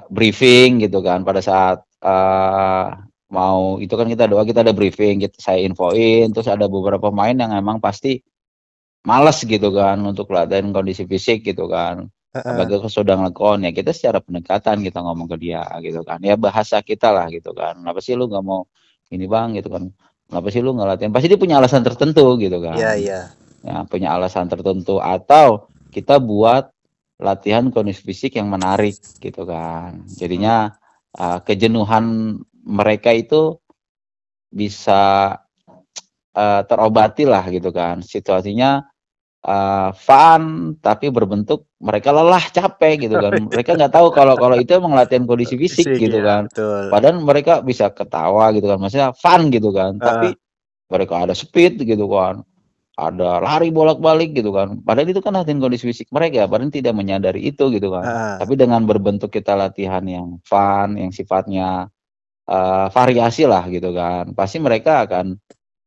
briefing 0.09 0.81
gitu 0.81 1.05
kan 1.05 1.21
pada 1.21 1.45
saat 1.45 1.85
uh, 2.01 2.97
mau 3.29 3.77
itu 3.83 3.93
kan 3.93 4.07
kita 4.07 4.31
doa 4.31 4.47
kita 4.47 4.63
ada 4.63 4.73
briefing, 4.73 5.21
kita 5.21 5.37
saya 5.43 5.61
infoin, 5.67 6.31
terus 6.31 6.49
ada 6.49 6.71
beberapa 6.71 7.11
pemain 7.11 7.35
yang 7.35 7.53
emang 7.53 7.83
pasti 7.83 8.23
males 9.07 9.39
gitu 9.43 9.71
kan 9.75 9.99
untuk 10.03 10.31
latihan 10.31 10.71
kondisi 10.71 11.05
fisik 11.07 11.43
gitu 11.47 11.67
kan. 11.67 12.07
Apalagi 12.43 12.77
kalau 12.83 12.93
sudah 12.93 13.17
ngekon 13.23 13.59
ya 13.65 13.71
kita 13.73 13.91
secara 13.95 14.19
pendekatan 14.21 14.83
kita 14.83 14.99
ngomong 15.01 15.31
ke 15.33 15.37
dia 15.39 15.63
gitu 15.81 16.03
kan. 16.03 16.19
Ya 16.21 16.35
bahasa 16.35 16.83
kita 16.83 17.15
lah 17.15 17.31
gitu 17.33 17.55
kan. 17.57 17.81
Kenapa 17.81 18.03
sih 18.03 18.19
lu 18.19 18.27
nggak 18.27 18.45
mau 18.45 18.67
ini 19.15 19.25
bang 19.31 19.57
gitu 19.57 19.71
kan. 19.71 19.89
Kenapa 20.27 20.49
sih 20.51 20.61
lu 20.61 20.75
nggak 20.75 20.89
latihan? 20.89 21.13
Pasti 21.15 21.27
dia 21.31 21.39
punya 21.39 21.57
alasan 21.63 21.87
tertentu 21.87 22.35
gitu 22.43 22.59
kan. 22.59 22.75
Iya, 22.75 22.93
iya. 22.99 23.21
Ya, 23.67 23.83
punya 23.87 24.15
alasan 24.15 24.47
tertentu 24.47 25.03
atau 25.03 25.71
kita 25.91 26.23
buat 26.23 26.71
latihan 27.17 27.73
kondisi 27.73 28.05
fisik 28.05 28.37
yang 28.37 28.51
menarik 28.51 28.99
gitu 29.23 29.43
kan. 29.47 30.05
Jadinya 30.07 30.75
uh, 31.17 31.39
kejenuhan 31.43 32.37
mereka 32.67 33.15
itu 33.15 33.57
bisa 34.51 35.35
uh, 36.35 36.63
terobati 36.67 37.25
lah 37.25 37.47
gitu 37.49 37.71
kan. 37.71 38.03
Situasinya 38.03 38.85
uh, 39.47 39.91
fun 39.95 40.75
tapi 40.83 41.09
berbentuk 41.09 41.71
mereka 41.79 42.11
lelah 42.11 42.43
capek 42.51 43.07
gitu 43.07 43.17
kan. 43.17 43.33
Mereka 43.53 43.79
nggak 43.79 43.95
tahu 43.95 44.11
kalau 44.11 44.35
kalau 44.35 44.59
itu 44.59 44.75
emang 44.75 44.99
latihan 44.99 45.25
kondisi 45.25 45.55
fisik, 45.55 45.87
fisik 45.87 46.11
gitu 46.11 46.19
ya, 46.21 46.27
kan. 46.27 46.43
betul. 46.51 46.83
padahal 46.91 47.17
mereka 47.23 47.53
bisa 47.63 47.87
ketawa 47.95 48.51
gitu 48.53 48.67
kan. 48.67 48.79
Maksudnya 48.83 49.11
fun 49.15 49.49
gitu 49.55 49.71
kan. 49.71 49.97
Uh. 49.97 50.03
tapi 50.03 50.29
mereka 50.91 51.15
ada 51.23 51.35
speed 51.37 51.81
gitu 51.87 52.11
kan. 52.11 52.43
Ada 52.97 53.45
lari 53.45 53.69
bolak-balik 53.69 54.33
gitu 54.33 54.57
kan. 54.57 54.81
Padahal 54.81 55.13
itu 55.13 55.21
kan 55.21 55.37
latihan 55.37 55.61
kondisi 55.61 55.85
fisik 55.85 56.09
mereka 56.09 56.49
padahal 56.49 56.73
tidak 56.73 56.97
menyadari 56.97 57.45
itu 57.45 57.69
gitu 57.71 57.93
kan. 57.93 58.05
Uh. 58.05 58.37
tapi 58.43 58.57
dengan 58.59 58.83
berbentuk 58.89 59.31
kita 59.31 59.55
latihan 59.55 60.03
yang 60.09 60.41
fun 60.43 60.97
yang 60.97 61.13
sifatnya 61.13 61.93
uh, 62.49 62.89
variasi 62.89 63.45
lah 63.45 63.69
gitu 63.69 63.93
kan. 63.93 64.33
Pasti 64.33 64.59
mereka 64.59 65.05
akan 65.05 65.37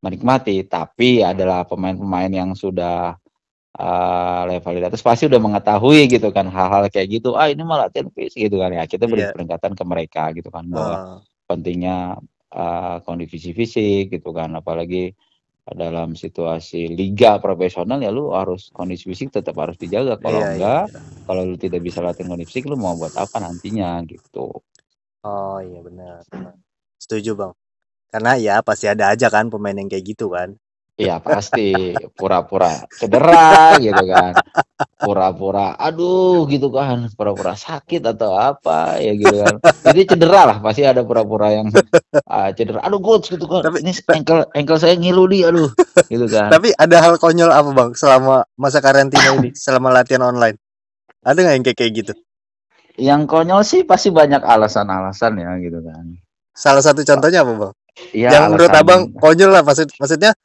menikmati. 0.06 0.64
Tapi 0.70 1.26
adalah 1.26 1.66
pemain-pemain 1.66 2.30
yang 2.30 2.54
sudah 2.54 3.18
uh, 3.80 4.44
level 4.46 4.76
di 4.76 4.84
atas 4.84 5.00
pasti 5.00 5.32
udah 5.32 5.40
mengetahui 5.40 6.12
gitu 6.12 6.30
kan 6.36 6.52
hal-hal 6.52 6.92
kayak 6.92 7.08
gitu. 7.20 7.40
Ah 7.40 7.48
ini 7.48 7.64
malah 7.64 7.88
latihan 7.88 8.12
fisik 8.12 8.52
gitu 8.52 8.60
kan. 8.60 8.76
Ya 8.76 8.84
kita 8.84 9.08
beri 9.08 9.24
yeah. 9.26 9.34
peringatan 9.34 9.72
ke 9.74 9.84
mereka 9.88 10.24
gitu 10.36 10.52
kan 10.52 10.68
bahwa 10.68 10.96
uh. 10.96 11.20
pentingnya 11.48 12.20
uh, 12.52 13.00
kondisi 13.08 13.56
fisik 13.56 14.12
gitu 14.12 14.36
kan. 14.36 14.52
Apalagi 14.54 15.16
dalam 15.70 16.18
situasi 16.18 16.90
liga 16.90 17.38
profesional 17.38 18.02
ya 18.02 18.10
lu 18.10 18.34
harus 18.34 18.74
kondisi 18.74 19.08
fisik 19.08 19.32
tetap 19.32 19.56
harus 19.56 19.80
dijaga. 19.80 20.20
Kalau 20.20 20.44
yeah, 20.44 20.52
iya, 20.52 20.56
enggak 20.60 20.84
yeah. 20.92 21.04
kalau 21.24 21.42
lu 21.48 21.56
tidak 21.56 21.82
bisa 21.82 22.04
latihan 22.04 22.36
kondisi 22.36 22.52
fisik 22.52 22.68
lu 22.68 22.76
mau 22.76 23.00
buat 23.00 23.16
apa 23.16 23.40
nantinya 23.40 24.04
gitu. 24.04 24.60
Oh 25.24 25.58
iya 25.64 25.80
benar. 25.80 26.28
Setuju 27.00 27.32
bang. 27.40 27.54
Karena 28.10 28.34
ya 28.42 28.56
pasti 28.66 28.90
ada 28.90 29.14
aja 29.14 29.30
kan 29.30 29.54
pemain 29.54 29.78
yang 29.78 29.86
kayak 29.86 30.18
gitu 30.18 30.34
kan 30.34 30.58
Iya 31.00 31.24
pasti 31.24 31.96
pura-pura 32.12 32.84
cedera 32.92 33.80
gitu 33.80 34.04
kan, 34.04 34.36
pura-pura 35.00 35.80
aduh 35.80 36.44
gitu 36.52 36.68
kan, 36.76 37.08
pura-pura 37.16 37.56
sakit 37.56 38.04
atau 38.04 38.36
apa 38.36 39.00
ya 39.00 39.16
gitu 39.16 39.32
kan. 39.32 39.64
Jadi 39.64 40.12
cedera 40.12 40.52
lah 40.52 40.58
pasti 40.60 40.84
ada 40.84 41.08
pura-pura 41.08 41.56
yang 41.56 41.72
uh, 41.72 42.50
cedera. 42.52 42.84
Aduh 42.84 43.00
coach 43.00 43.32
gitu 43.32 43.48
kan. 43.48 43.64
Tapi 43.64 43.80
ini 43.80 43.96
engkel 43.96 44.44
engkel 44.52 44.76
saya 44.76 45.00
ngilu 45.00 45.24
di 45.32 45.48
aduh 45.48 45.72
gitu 46.12 46.28
kan. 46.28 46.52
Tapi 46.52 46.76
ada 46.76 47.00
hal 47.00 47.16
konyol 47.16 47.48
apa 47.48 47.72
bang 47.72 47.90
selama 47.96 48.44
masa 48.60 48.84
karantina 48.84 49.40
ini, 49.40 49.56
selama 49.56 49.96
latihan 49.96 50.28
online? 50.28 50.60
Ada 51.24 51.40
nggak 51.48 51.56
yang 51.56 51.64
kayak 51.64 51.78
kayak 51.80 51.92
gitu? 51.96 52.14
Yang 53.00 53.22
konyol 53.32 53.64
sih 53.64 53.88
pasti 53.88 54.12
banyak 54.12 54.44
alasan-alasan 54.44 55.40
ya 55.40 55.56
gitu 55.64 55.80
kan. 55.80 56.20
Salah 56.52 56.84
satu 56.84 57.08
contohnya 57.08 57.48
apa 57.48 57.56
bang? 57.56 57.74
Ya, 58.12 58.36
yang 58.36 58.52
alasan... 58.52 58.52
menurut 58.52 58.74
abang 58.76 59.02
konyol 59.16 59.56
lah 59.56 59.64
maksud 59.64 59.88
maksudnya 59.96 60.36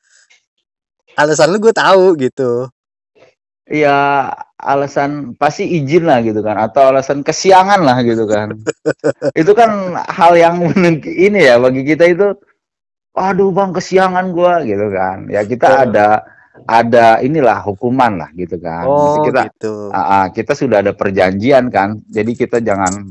alasan 1.15 1.49
lu 1.55 1.59
gue 1.63 1.75
tahu 1.75 2.19
gitu. 2.19 2.69
Iya 3.65 4.29
alasan 4.61 5.41
pasti 5.41 5.65
izin 5.65 6.05
lah 6.05 6.21
gitu 6.21 6.45
kan. 6.45 6.61
Atau 6.61 6.93
alasan 6.93 7.25
kesiangan 7.25 7.81
lah 7.81 8.05
gitu 8.05 8.29
kan. 8.29 8.53
Itu 9.41 9.57
kan 9.57 9.97
hal 9.97 10.37
yang 10.37 10.61
ini 11.05 11.41
ya 11.41 11.57
bagi 11.57 11.81
kita 11.89 12.05
itu 12.05 12.37
aduh 13.15 13.55
bang 13.55 13.73
kesiangan 13.73 14.37
gua 14.37 14.61
gitu 14.69 14.93
kan. 14.93 15.33
Ya 15.33 15.47
kita 15.49 15.69
oh. 15.71 15.83
ada 15.89 16.09
ada 16.69 17.19
inilah 17.25 17.65
hukuman 17.65 18.21
lah 18.21 18.31
gitu 18.37 18.61
kan. 18.61 18.85
Oh, 18.85 19.25
kita 19.25 19.49
gitu. 19.49 19.89
uh, 19.91 20.29
kita 20.31 20.53
sudah 20.53 20.85
ada 20.85 20.93
perjanjian 20.93 21.73
kan. 21.73 22.05
Jadi 22.13 22.37
kita 22.37 22.61
jangan 22.61 23.11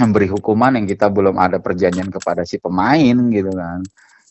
memberi 0.00 0.30
hukuman 0.30 0.78
yang 0.80 0.86
kita 0.86 1.10
belum 1.10 1.36
ada 1.36 1.58
perjanjian 1.58 2.08
kepada 2.08 2.46
si 2.46 2.62
pemain 2.62 3.16
gitu 3.28 3.50
kan. 3.52 3.82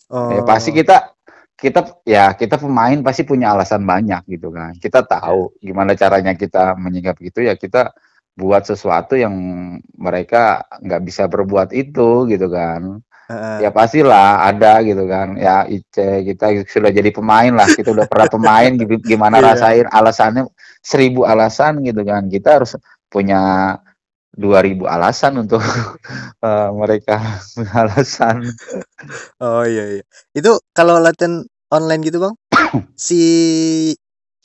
Oh. 0.09 0.33
ya, 0.33 0.41
pasti 0.41 0.73
kita 0.73 1.18
kita 1.59 1.99
ya 2.07 2.31
kita 2.33 2.55
pemain 2.55 2.95
pasti 3.03 3.27
punya 3.27 3.51
alasan 3.51 3.83
banyak 3.83 4.23
gitu 4.31 4.49
kan. 4.49 4.71
Kita 4.79 5.03
tahu 5.03 5.59
gimana 5.59 5.91
caranya 5.93 6.33
kita 6.33 6.79
menyikapi 6.79 7.29
itu 7.29 7.39
ya 7.43 7.59
kita 7.59 7.91
buat 8.39 8.63
sesuatu 8.63 9.19
yang 9.19 9.35
mereka 9.99 10.63
nggak 10.79 11.01
bisa 11.03 11.27
berbuat 11.27 11.75
itu 11.75 12.25
gitu 12.31 12.47
kan. 12.47 13.03
Uh. 13.29 13.61
ya 13.61 13.69
pastilah 13.69 14.47
ada 14.47 14.81
gitu 14.81 15.05
kan. 15.05 15.35
Ya 15.35 15.67
Ice 15.67 16.23
kita 16.25 16.63
sudah 16.65 16.89
jadi 16.89 17.11
pemain 17.11 17.51
lah. 17.51 17.67
Kita 17.67 17.91
udah 17.91 18.07
pernah 18.07 18.31
pemain 18.31 18.71
gimana 19.03 19.43
yeah. 19.43 19.47
rasain 19.53 19.85
alasannya? 19.91 20.47
Seribu 20.79 21.27
alasan 21.27 21.83
gitu 21.83 22.01
kan. 22.07 22.31
Kita 22.31 22.63
harus 22.63 22.79
punya 23.11 23.75
dua 24.33 24.61
ribu 24.61 24.85
alasan 24.85 25.41
untuk 25.41 25.61
uh, 26.43 26.69
mereka 26.79 27.41
alasan. 27.73 28.45
Oh 29.41 29.65
iya 29.65 29.99
iya. 29.99 30.03
Itu 30.33 30.61
kalau 30.73 31.01
latihan 31.01 31.45
online 31.69 32.01
gitu, 32.05 32.21
Bang, 32.21 32.35
si 32.97 33.21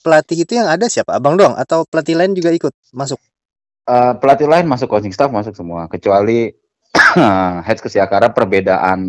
pelatih 0.05 0.45
itu 0.45 0.53
yang 0.57 0.69
ada 0.69 0.89
siapa? 0.89 1.17
Abang 1.17 1.41
doang 1.41 1.57
atau 1.57 1.89
pelatih 1.89 2.17
lain 2.17 2.37
juga 2.37 2.53
ikut 2.53 2.73
masuk? 2.93 3.21
Uh, 3.85 4.17
pelatih 4.17 4.49
lain 4.49 4.65
masuk 4.65 4.89
coaching 4.89 5.13
staff 5.13 5.29
masuk 5.29 5.53
semua 5.53 5.85
kecuali 5.93 6.49
head 7.69 7.79
ya 7.85 8.09
karena 8.09 8.33
perbedaan 8.33 9.01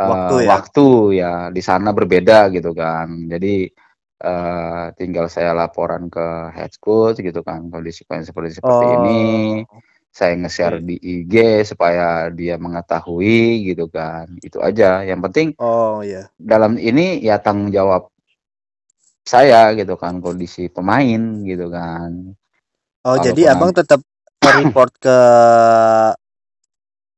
uh, 0.00 0.08
waktu, 0.08 0.34
ya? 0.40 0.48
waktu 0.48 0.86
ya 1.20 1.32
di 1.52 1.62
sana 1.64 1.92
berbeda 1.92 2.48
gitu 2.52 2.72
kan. 2.72 3.28
Jadi 3.28 3.68
uh, 4.24 4.90
tinggal 4.96 5.28
saya 5.28 5.52
laporan 5.52 6.08
ke 6.08 6.50
head 6.56 6.72
coach 6.80 7.20
gitu 7.20 7.44
kan 7.44 7.68
kondisi 7.68 8.08
kondisi 8.08 8.32
seperti 8.32 8.58
seperti 8.58 8.84
oh. 8.88 8.94
ini 9.04 9.20
saya 10.14 10.38
nge-share 10.38 10.78
di 10.78 10.94
IG 10.94 11.66
supaya 11.66 12.30
dia 12.30 12.54
mengetahui 12.54 13.66
gitu 13.66 13.90
kan. 13.90 14.30
Itu 14.40 14.62
aja. 14.62 15.02
Yang 15.02 15.20
penting 15.28 15.48
oh 15.60 16.00
ya 16.06 16.30
dalam 16.38 16.78
ini 16.78 17.18
ya 17.18 17.42
tanggung 17.42 17.74
jawab 17.74 18.08
saya 19.26 19.74
gitu 19.74 19.98
kan 19.98 20.22
kondisi 20.22 20.70
pemain 20.70 21.42
gitu 21.42 21.68
kan. 21.68 22.32
Oh 23.04 23.18
Kalau 23.18 23.24
jadi 23.26 23.52
abang 23.52 23.74
tetap 23.74 24.00
report 24.40 24.92
ke 25.02 25.18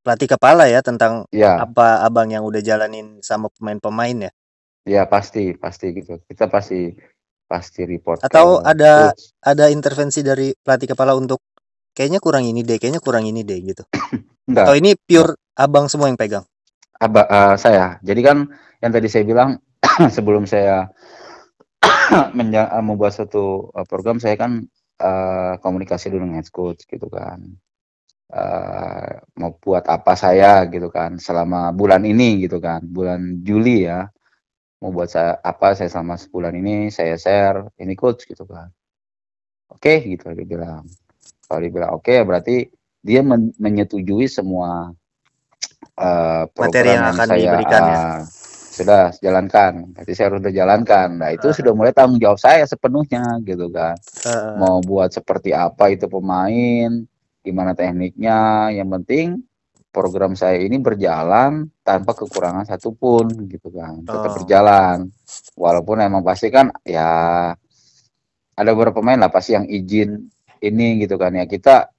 pelatih 0.07 0.39
kepala 0.39 0.71
ya 0.71 0.81
tentang 0.87 1.27
ya. 1.35 1.59
apa 1.67 2.07
abang 2.07 2.31
yang 2.31 2.47
udah 2.47 2.63
jalanin 2.63 3.19
sama 3.27 3.51
pemain-pemain 3.51 4.31
ya 4.31 4.33
ya 4.87 5.05
pasti 5.11 5.53
pasti 5.59 5.91
gitu 5.91 6.23
kita 6.31 6.47
pasti 6.47 6.95
pasti 7.47 7.83
report 7.83 8.23
atau 8.23 8.63
ada 8.63 9.11
coach. 9.11 9.35
ada 9.43 9.67
intervensi 9.71 10.23
dari 10.23 10.55
pelatih 10.55 10.95
kepala 10.95 11.19
untuk 11.19 11.43
kayaknya 11.97 12.21
kurang 12.21 12.45
ini 12.45 12.61
deh, 12.61 12.77
kayaknya 12.77 13.01
kurang 13.01 13.25
ini 13.25 13.41
deh 13.41 13.57
gitu. 13.65 13.83
Enggak. 14.53 14.69
Atau 14.69 14.75
ini 14.77 14.93
pure 15.01 15.41
abang 15.57 15.89
semua 15.89 16.13
yang 16.13 16.21
pegang? 16.21 16.45
Aba, 17.01 17.25
uh, 17.25 17.55
saya. 17.57 17.97
Jadi 18.05 18.21
kan 18.21 18.45
yang 18.85 18.93
tadi 18.93 19.09
saya 19.09 19.25
bilang 19.25 19.57
sebelum 20.15 20.45
saya 20.45 20.93
menja- 22.39 22.69
uh, 22.69 22.85
membuat 22.85 23.17
satu 23.17 23.73
uh, 23.73 23.89
program, 23.89 24.21
saya 24.21 24.37
kan 24.37 24.61
uh, 25.01 25.57
komunikasi 25.65 26.13
dulu 26.13 26.29
dengan 26.29 26.45
coach 26.53 26.85
gitu 26.85 27.09
kan. 27.09 27.41
Uh, 28.27 29.23
mau 29.39 29.55
buat 29.55 29.87
apa 29.87 30.19
saya 30.19 30.67
gitu 30.67 30.91
kan 30.91 31.15
selama 31.15 31.71
bulan 31.71 32.03
ini 32.03 32.43
gitu 32.43 32.59
kan 32.59 32.83
bulan 32.83 33.39
Juli 33.47 33.87
ya 33.87 34.03
mau 34.81 34.93
buat 34.93 35.09
saya 35.09 35.41
apa 35.41 35.73
saya 35.73 35.89
selama 35.89 36.21
sebulan 36.21 36.53
ini 36.57 36.93
saya 36.93 37.17
share 37.17 37.73
ini 37.81 37.97
coach 37.97 38.29
gitu 38.29 38.45
kan 38.45 38.69
oke 39.73 39.81
okay, 39.81 40.05
gitu 40.05 40.29
dia 40.37 40.47
bilang 40.47 40.85
kalau 41.47 41.61
dibilang 41.63 41.91
oke 41.97 42.05
okay, 42.05 42.21
berarti 42.27 42.57
dia 43.07 43.23
men 43.23 43.55
menyetujui 43.57 44.27
semua 44.27 44.91
uh, 45.95 46.45
materi 46.51 46.91
yang, 46.91 46.99
yang 46.99 47.15
akan 47.15 47.27
saya, 47.27 47.39
diberikan 47.39 47.83
uh, 47.83 47.87
ya. 47.87 47.97
Ah, 47.97 48.19
sudah 48.77 49.03
jalankan. 49.25 49.73
Berarti 49.95 50.13
saya 50.13 50.27
harus 50.29 50.43
jalankan. 50.53 51.09
Nah 51.17 51.31
itu 51.33 51.49
uh. 51.49 51.55
sudah 51.55 51.73
mulai 51.73 51.93
tanggung 51.97 52.21
jawab 52.21 52.39
saya 52.43 52.67
sepenuhnya 52.69 53.41
gitu 53.47 53.71
kan. 53.73 53.97
Uh. 54.27 54.59
Mau 54.61 54.77
buat 54.85 55.15
seperti 55.15 55.57
apa 55.57 55.95
itu 55.95 56.11
pemain, 56.11 57.07
gimana 57.41 57.73
tekniknya. 57.73 58.69
Yang 58.75 58.89
penting 59.01 59.27
program 59.97 60.37
saya 60.37 60.61
ini 60.61 60.77
berjalan 60.77 61.73
tanpa 61.81 62.13
kekurangan 62.13 62.69
satupun 62.69 63.49
gitu 63.49 63.73
kan. 63.73 64.05
Tetap 64.05 64.29
oh. 64.29 64.35
berjalan. 64.37 64.97
Walaupun 65.57 66.05
emang 66.05 66.21
pasti 66.21 66.53
kan 66.53 66.69
ya 66.85 67.09
ada 68.57 68.71
beberapa 68.77 69.01
pemain 69.01 69.17
lah 69.17 69.33
pasti 69.33 69.57
yang 69.57 69.65
izin 69.65 70.29
ini 70.61 71.05
gitu 71.05 71.21
kan 71.21 71.33
ya 71.37 71.45
kita 71.45 71.93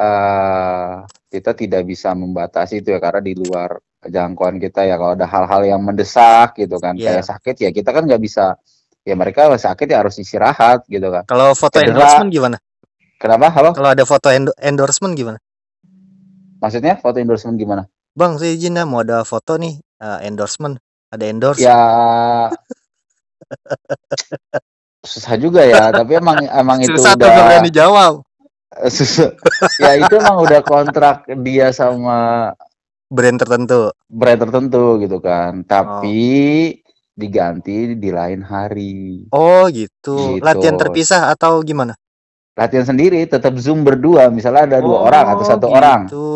uh, 0.00 1.04
kita 1.28 1.52
tidak 1.52 1.82
bisa 1.84 2.16
membatasi 2.16 2.80
itu 2.80 2.96
ya 2.96 2.98
karena 3.00 3.20
di 3.20 3.36
luar 3.36 3.76
jangkauan 4.00 4.56
kita 4.56 4.88
ya 4.88 4.96
kalau 4.96 5.12
ada 5.12 5.28
hal-hal 5.28 5.62
yang 5.68 5.80
mendesak 5.84 6.56
gitu 6.56 6.80
kan 6.80 6.96
Iya. 6.96 7.20
kayak 7.20 7.24
sakit 7.28 7.56
ya 7.68 7.70
kita 7.76 7.92
kan 7.92 8.08
nggak 8.08 8.22
bisa 8.24 8.56
ya 9.04 9.12
mereka 9.12 9.52
sakit 9.52 9.84
ya 9.84 10.00
harus 10.00 10.16
istirahat 10.16 10.88
gitu 10.88 11.12
kan 11.12 11.28
Kalau 11.28 11.52
foto 11.52 11.76
Cedera. 11.76 11.92
endorsement 11.92 12.30
gimana? 12.32 12.56
kenapa 13.20 13.52
halo 13.52 13.70
Kalau 13.76 13.90
ada 13.92 14.04
foto 14.08 14.32
endo- 14.32 14.56
endorsement 14.56 15.12
gimana? 15.12 15.38
Maksudnya 16.60 16.94
foto 16.96 17.16
endorsement 17.16 17.56
gimana 17.56 17.84
Bang, 18.10 18.36
saya 18.36 18.52
izin 18.52 18.74
ya 18.74 18.84
mau 18.84 19.00
ada 19.00 19.22
foto 19.22 19.54
nih 19.54 19.78
eh, 19.78 20.18
endorsement, 20.26 20.76
ada 21.08 21.24
endorse. 21.24 21.58
ya 21.58 21.78
susah 25.00 25.34
juga 25.34 25.64
ya 25.64 25.88
tapi 25.96 26.14
emang 26.14 26.44
emang 26.44 26.78
itu 26.80 26.94
Susah 26.94 27.16
udah 27.16 27.28
berani 27.30 27.70
jawab. 27.72 28.12
susah 28.86 29.34
ya 29.78 29.98
itu 29.98 30.14
emang 30.14 30.38
udah 30.40 30.60
kontrak 30.62 31.16
dia 31.40 31.70
sama 31.70 32.52
Brand 33.10 33.34
tertentu. 33.36 33.90
brand 34.06 34.38
tertentu 34.38 35.00
gitu 35.00 35.18
kan 35.18 35.66
tapi 35.66 36.18
Oh. 36.70 36.88
diganti 37.18 37.94
di 37.94 38.10
lain 38.10 38.40
hari 38.40 39.26
Oh 39.28 39.66
gitu. 39.68 40.38
Gitu. 40.38 40.40
Latihan 40.40 40.78
terpisah 40.78 41.28
atau 41.28 41.60
gimana? 41.60 41.98
Latihan 42.60 42.84
sendiri 42.84 43.24
tetap 43.24 43.56
zoom 43.56 43.80
berdua 43.80 44.28
misalnya 44.28 44.68
ada 44.68 44.78
dua 44.78 44.96
Oh, 45.00 45.06
orang 45.08 45.26
atau 45.32 45.44
satu 45.48 45.66
orang 45.72 46.00
gitu. 46.06 46.28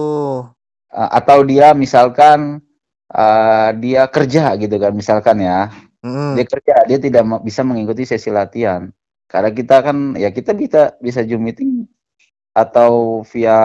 Uh, 0.89 1.11
atau 1.13 1.45
dia 1.45 1.77
misalkan 1.77 2.65
uh, 3.11 3.69
dia 3.77 4.09
kerja 4.09 4.57
gitu 4.57 4.77
kan 4.79 4.93
misalkan 4.93 5.39
ya 5.39 5.69
Mm. 6.01 6.37
dia 6.37 6.45
kerja 6.45 6.75
dia 6.85 7.01
tidak 7.01 7.25
bisa 7.41 7.65
mengikuti 7.65 8.05
sesi 8.05 8.29
latihan 8.29 8.93
karena 9.25 9.49
kita 9.49 9.81
kan 9.81 10.13
ya 10.15 10.29
kita 10.29 10.53
bisa 10.53 10.93
bisa 11.01 11.25
zoom 11.25 11.49
meeting 11.49 11.89
atau 12.53 13.25
via 13.25 13.57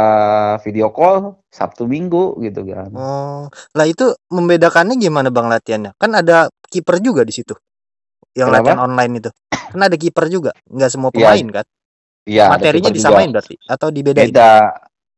video 0.63 0.88
call 0.89 1.36
Sabtu 1.52 1.84
Minggu 1.84 2.39
gitu 2.39 2.63
kan 2.63 2.89
Oh, 2.95 3.52
lah 3.76 3.86
itu 3.86 4.15
membedakannya 4.32 4.95
gimana 4.95 5.30
Bang 5.30 5.45
latihannya? 5.45 5.93
Kan 6.00 6.15
ada 6.15 6.48
kiper 6.72 6.98
juga 6.98 7.22
di 7.22 7.36
situ. 7.36 7.54
Yang 8.34 8.50
Kenapa? 8.50 8.63
latihan 8.65 8.80
online 8.82 9.13
itu. 9.19 9.30
Kan 9.52 9.82
ada 9.84 9.93
kiper 9.93 10.26
juga. 10.26 10.52
Nggak 10.65 10.89
semua 10.89 11.10
Iya, 11.13 11.36
pemain 11.36 11.48
kan? 11.62 11.65
Iya, 12.30 12.46
Materinya 12.48 12.86
kiper 12.86 12.94
juga. 12.94 13.00
disamain 13.02 13.30
berarti 13.30 13.56
atau 13.65 13.88
dibedain? 13.89 14.30
beda 14.30 14.52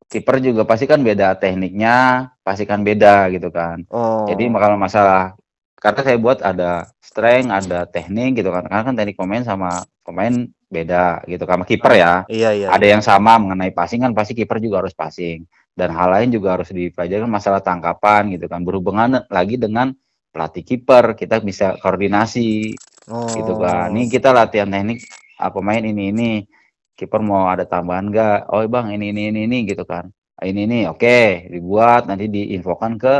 kiper 0.08 0.36
juga 0.40 0.62
pasti 0.64 0.84
kan 0.84 1.00
beda 1.00 1.36
tekniknya 1.36 1.96
pasti 2.40 2.64
kan 2.64 2.80
beda 2.80 3.28
gitu 3.28 3.48
kan 3.48 3.84
Oh. 3.88 4.24
jadi 4.24 4.48
kalau 4.50 4.76
masalah 4.76 5.36
karena 5.76 6.00
saya 6.00 6.16
buat 6.16 6.40
ada 6.40 6.70
strength 6.98 7.48
ada 7.50 7.84
teknik 7.84 8.38
gitu 8.38 8.48
kan 8.48 8.64
karena 8.64 8.82
kan 8.82 8.94
teknik 8.94 9.16
pemain 9.16 9.40
sama 9.40 9.70
pemain 10.00 10.32
beda 10.68 11.20
gitu 11.26 11.44
sama 11.44 11.64
kiper 11.64 11.92
ya 11.94 12.12
Iya 12.26 12.50
iya. 12.54 12.68
ada 12.68 12.86
yang 12.86 13.00
sama 13.00 13.36
mengenai 13.36 13.70
passing 13.70 14.00
kan 14.00 14.12
pasti 14.12 14.32
kiper 14.32 14.56
juga 14.56 14.80
harus 14.80 14.92
passing 14.92 15.44
dan 15.72 15.88
hal 15.90 16.08
lain 16.10 16.28
juga 16.28 16.56
harus 16.56 16.68
dipelajari 16.68 17.20
kan 17.20 17.28
masalah 17.30 17.60
tangkapan 17.60 18.28
gitu 18.30 18.44
kan 18.46 18.60
berhubungan 18.60 19.24
lagi 19.26 19.56
dengan 19.56 19.92
pelatih 20.28 20.60
kiper 20.62 21.12
kita 21.14 21.40
bisa 21.40 21.76
koordinasi 21.76 22.72
Oh. 23.02 23.26
gitu 23.28 23.58
kan 23.58 23.90
ini 23.90 24.06
kita 24.06 24.30
latihan 24.30 24.68
teknik 24.68 25.02
ah, 25.34 25.50
pemain 25.50 25.82
ini 25.82 26.14
ini 26.14 26.30
kiper 26.98 27.20
mau 27.24 27.48
ada 27.48 27.64
tambahan 27.64 28.08
enggak 28.12 28.48
oh 28.52 28.62
bang 28.68 28.94
ini 28.96 29.10
ini 29.12 29.22
ini 29.32 29.40
ini 29.48 29.58
gitu 29.68 29.82
kan 29.84 30.08
ini 30.42 30.66
ini 30.68 30.78
oke 30.90 31.48
dibuat 31.52 32.06
nanti 32.10 32.26
diinfokan 32.28 32.98
ke 33.00 33.14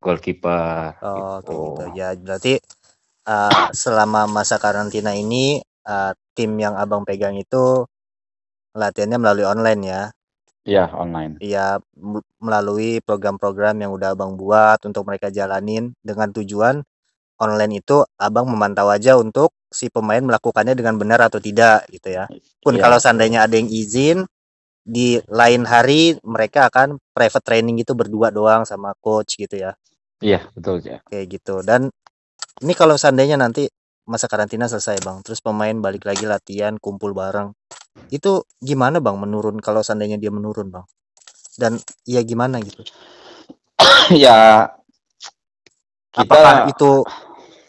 goalkeeper 0.00 0.94
Oh, 1.00 1.40
gitu. 1.40 1.80
gitu. 1.80 1.84
Ya, 1.96 2.12
berarti 2.14 2.60
uh, 3.24 3.72
selama 3.72 4.28
masa 4.28 4.60
karantina 4.60 5.16
ini 5.16 5.64
uh, 5.88 6.12
tim 6.36 6.52
yang 6.60 6.76
Abang 6.76 7.08
pegang 7.08 7.36
itu 7.40 7.88
latihannya 8.76 9.18
melalui 9.22 9.46
online 9.46 9.82
ya. 9.86 10.02
ya 10.64 10.84
online 10.92 11.36
Iya, 11.40 11.80
melalui 12.40 13.00
program-program 13.04 13.80
yang 13.80 13.92
udah 13.96 14.12
Abang 14.16 14.36
buat 14.36 14.80
untuk 14.84 15.04
mereka 15.08 15.28
jalanin 15.32 15.92
dengan 16.04 16.32
tujuan 16.32 16.80
online 17.44 17.84
itu 17.84 18.00
Abang 18.16 18.48
memantau 18.48 18.88
aja 18.88 19.20
untuk 19.20 19.52
si 19.68 19.90
pemain 19.92 20.22
melakukannya 20.22 20.72
dengan 20.72 20.96
benar 20.96 21.20
atau 21.28 21.42
tidak 21.42 21.84
gitu 21.90 22.14
ya. 22.14 22.24
Pun 22.62 22.78
Iya, 22.78 22.88
kalau 22.88 22.98
seandainya 23.02 23.44
ada 23.44 23.58
yang 23.58 23.68
izin 23.68 24.24
di 24.84 25.16
lain 25.32 25.64
hari 25.64 26.16
mereka 26.24 26.68
akan 26.68 27.00
private 27.12 27.44
training 27.44 27.80
itu 27.80 27.96
berdua 27.96 28.28
doang 28.28 28.68
sama 28.68 28.92
coach 29.00 29.40
gitu 29.40 29.56
ya. 29.56 29.72
iya 30.24 30.40
betul 30.56 30.80
ya 30.80 31.04
Kayak 31.08 31.26
gitu. 31.40 31.60
Dan 31.60 31.92
ini 32.62 32.72
kalau 32.72 32.94
seandainya 32.94 33.36
nanti 33.36 33.68
masa 34.04 34.28
karantina 34.28 34.68
selesai, 34.68 35.00
Bang, 35.00 35.24
terus 35.24 35.40
pemain 35.40 35.74
balik 35.80 36.04
lagi 36.04 36.28
latihan, 36.28 36.76
kumpul 36.76 37.16
bareng. 37.16 37.52
Itu 38.12 38.44
gimana, 38.60 39.00
Bang, 39.00 39.16
menurun 39.16 39.58
kalau 39.64 39.80
seandainya 39.80 40.20
dia 40.20 40.28
menurun, 40.28 40.68
Bang? 40.70 40.86
Dan 41.56 41.80
ya 42.04 42.20
gimana 42.20 42.60
gitu? 42.60 42.84
ya 44.22 44.68
kita 46.14 46.30
Apakah 46.30 46.54
itu 46.70 47.02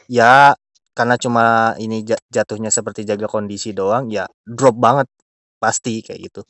ya 0.07 0.53
karena 0.95 1.15
cuma 1.19 1.45
ini 1.77 2.07
ja- 2.07 2.21
jatuhnya 2.31 2.71
seperti 2.71 3.03
jaga 3.03 3.27
kondisi 3.27 3.75
doang, 3.75 4.07
ya 4.07 4.25
drop 4.47 4.79
banget 4.79 5.07
pasti 5.59 5.99
kayak 5.99 6.31
gitu. 6.31 6.41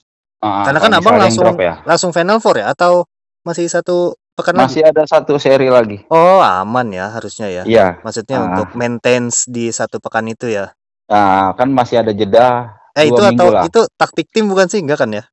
ah, 0.43 0.61
Karena 0.67 0.77
kalau 0.79 0.91
kan 0.93 0.99
abang 1.01 1.01
misalnya 1.01 1.17
yang 1.17 1.25
langsung 1.25 1.43
drop 1.45 1.59
ya 1.61 1.73
langsung 1.83 2.11
Final 2.13 2.37
Four 2.43 2.55
ya 2.61 2.65
atau 2.71 2.93
masih 3.41 3.65
satu 3.65 4.13
pekan 4.35 4.53
lagi? 4.57 4.65
masih 4.69 4.83
ada 4.85 5.03
satu 5.07 5.33
seri 5.39 5.69
lagi 5.71 6.03
Oh, 6.11 6.43
aman 6.43 6.91
ya 6.91 7.09
harusnya 7.09 7.47
ya. 7.49 7.63
iya 7.65 7.97
Maksudnya 8.03 8.37
Ah. 8.37 8.45
untuk 8.51 8.67
maintain 8.75 9.31
di 9.49 9.71
satu 9.71 9.97
pekan 9.97 10.27
itu 10.29 10.49
ya. 10.51 10.73
nah, 11.05 11.53
kan 11.53 11.69
masih 11.69 12.01
ada 12.01 12.11
jeda 12.13 12.73
Eh 12.97 13.09
itu 13.09 13.17
dua 13.17 13.29
minggu 13.31 13.43
atau 13.43 13.53
lah 13.53 13.63
itu 13.67 13.81
taktik 13.97 14.27
tim 14.33 14.45
bukan 14.47 14.67
sih? 14.69 14.79
Enggak 14.81 15.05
kan 15.05 15.09
ya? 15.13 15.23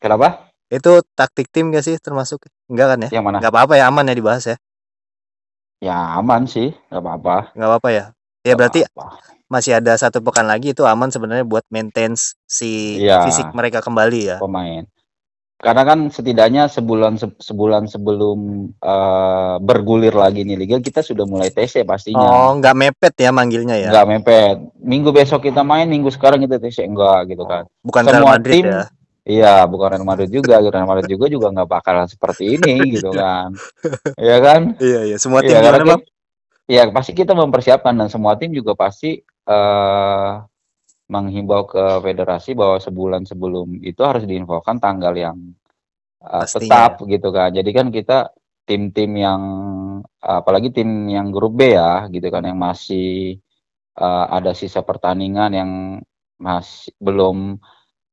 kenapa 0.00 0.48
Itu 0.70 1.02
taktik 1.12 1.50
tim 1.50 1.74
gak 1.74 1.82
sih 1.82 1.98
termasuk? 1.98 2.46
Enggak 2.70 2.94
kan 2.94 2.98
ya? 3.04 3.10
yang 3.18 3.24
mana 3.26 3.42
Enggak 3.42 3.52
apa-apa 3.52 3.74
ya 3.76 3.90
aman 3.90 4.06
ya 4.06 4.14
dibahas 4.14 4.44
ya. 4.46 4.56
Ya 5.80 6.14
aman 6.14 6.44
sih 6.44 6.70
nggak 6.86 7.00
apa-apa 7.00 7.36
Enggak 7.52 7.68
apa-apa 7.70 7.88
ya. 7.88 8.04
Ya 8.40 8.52
Nggak 8.52 8.56
berarti 8.56 8.80
apa-apa. 8.86 9.06
masih 9.46 9.72
ada 9.74 9.92
satu 9.94 10.20
pekan 10.20 10.46
lagi 10.46 10.70
itu 10.70 10.84
aman 10.84 11.08
sebenarnya 11.08 11.42
buat 11.42 11.64
maintain 11.68 12.14
si 12.46 12.96
Iya. 12.98 13.24
fisik 13.24 13.50
mereka 13.50 13.80
kembali 13.80 14.20
ya. 14.22 14.36
pemain. 14.38 14.84
Karena 15.56 15.84
kan 15.84 16.08
setidaknya 16.08 16.68
sebulan 16.68 17.16
se- 17.16 17.36
sebulan 17.38 17.84
sebelum 17.84 18.38
eh, 18.74 19.54
bergulir 19.60 20.14
lagi 20.14 20.40
nih 20.40 20.56
liga 20.56 20.76
kita 20.78 21.00
sudah 21.00 21.24
mulai 21.24 21.48
TC 21.48 21.84
pastinya. 21.84 22.24
Oh, 22.46 22.56
enggak 22.56 22.72
mepet 22.72 23.12
ya 23.18 23.28
manggilnya 23.28 23.76
ya. 23.76 23.90
Nggak 23.90 24.06
mepet. 24.08 24.56
Minggu 24.78 25.10
besok 25.10 25.44
kita 25.44 25.60
main, 25.60 25.84
minggu 25.84 26.08
sekarang 26.08 26.40
kita 26.40 26.56
TC 26.56 26.84
enggak 26.86 27.28
gitu 27.28 27.44
kan. 27.44 27.68
Bukan 27.80 28.02
Real 28.02 28.24
Semua 28.24 28.32
Madrid 28.32 28.56
tim 28.56 28.72
ya. 28.72 28.84
Iya, 29.24 29.68
bukan 29.68 29.88
Real 29.96 30.06
Madrid 30.08 30.30
juga. 30.32 30.58
Real 30.58 30.88
Madrid 30.88 31.08
juga 31.12 31.26
juga 31.28 31.46
nggak 31.52 31.68
bakalan 31.68 32.08
seperti 32.08 32.56
ini 32.56 32.96
gitu 32.96 33.12
kan. 33.20 33.52
Iya 34.16 34.36
kan? 34.40 34.60
Iya, 34.80 35.00
iya. 35.12 35.16
Semua 35.20 35.40
tim 35.44 35.52
Iya, 35.54 35.60
gimana, 35.60 35.84
Bang? 35.84 36.00
kita- 36.00 36.08
Iya, 36.70 36.82
pasti 36.94 37.12
kita 37.12 37.34
mempersiapkan 37.34 37.98
dan 37.98 38.06
semua 38.06 38.38
tim 38.38 38.54
juga 38.54 38.78
pasti 38.78 39.18
eh 39.24 40.30
menghimbau 41.10 41.66
ke 41.66 41.98
federasi 42.06 42.54
bahwa 42.54 42.78
sebulan 42.78 43.26
sebelum 43.26 43.82
itu 43.82 43.98
harus 44.06 44.22
diinfokan 44.22 44.78
tanggal 44.78 45.10
yang 45.10 45.34
Pastinya. 46.22 46.86
tetap 46.94 47.02
gitu 47.10 47.28
kan. 47.34 47.50
Jadi 47.50 47.70
kan 47.74 47.90
kita 47.90 48.30
tim-tim 48.62 49.10
yang 49.18 49.42
apalagi 50.22 50.70
tim 50.70 51.10
yang 51.10 51.34
grup 51.34 51.58
B 51.58 51.74
ya 51.74 52.06
gitu 52.06 52.30
kan 52.30 52.46
yang 52.46 52.54
masih 52.54 53.34
eh, 53.98 54.24
ada 54.30 54.54
sisa 54.54 54.86
pertandingan 54.86 55.50
yang 55.50 55.70
masih 56.38 56.94
belum 57.02 57.58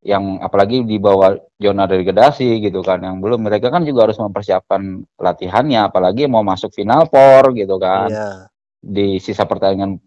yang 0.01 0.39
apalagi 0.39 0.85
di 0.85 1.01
bawah 1.01 1.35
zona 1.57 1.89
degradasi 1.89 2.61
gitu 2.61 2.85
kan 2.85 3.01
yang 3.01 3.17
belum 3.17 3.41
mereka 3.43 3.67
kan 3.67 3.81
juga 3.81 4.07
harus 4.07 4.15
mempersiapkan 4.17 4.81
latihannya 5.17 5.89
apalagi 5.89 6.29
mau 6.29 6.45
masuk 6.45 6.71
final 6.71 7.09
por 7.09 7.51
gitu 7.51 7.75
kan 7.75 8.07
Iya. 8.07 8.29
di 8.77 9.17
sisa 9.17 9.43
pertandingan 9.43 9.97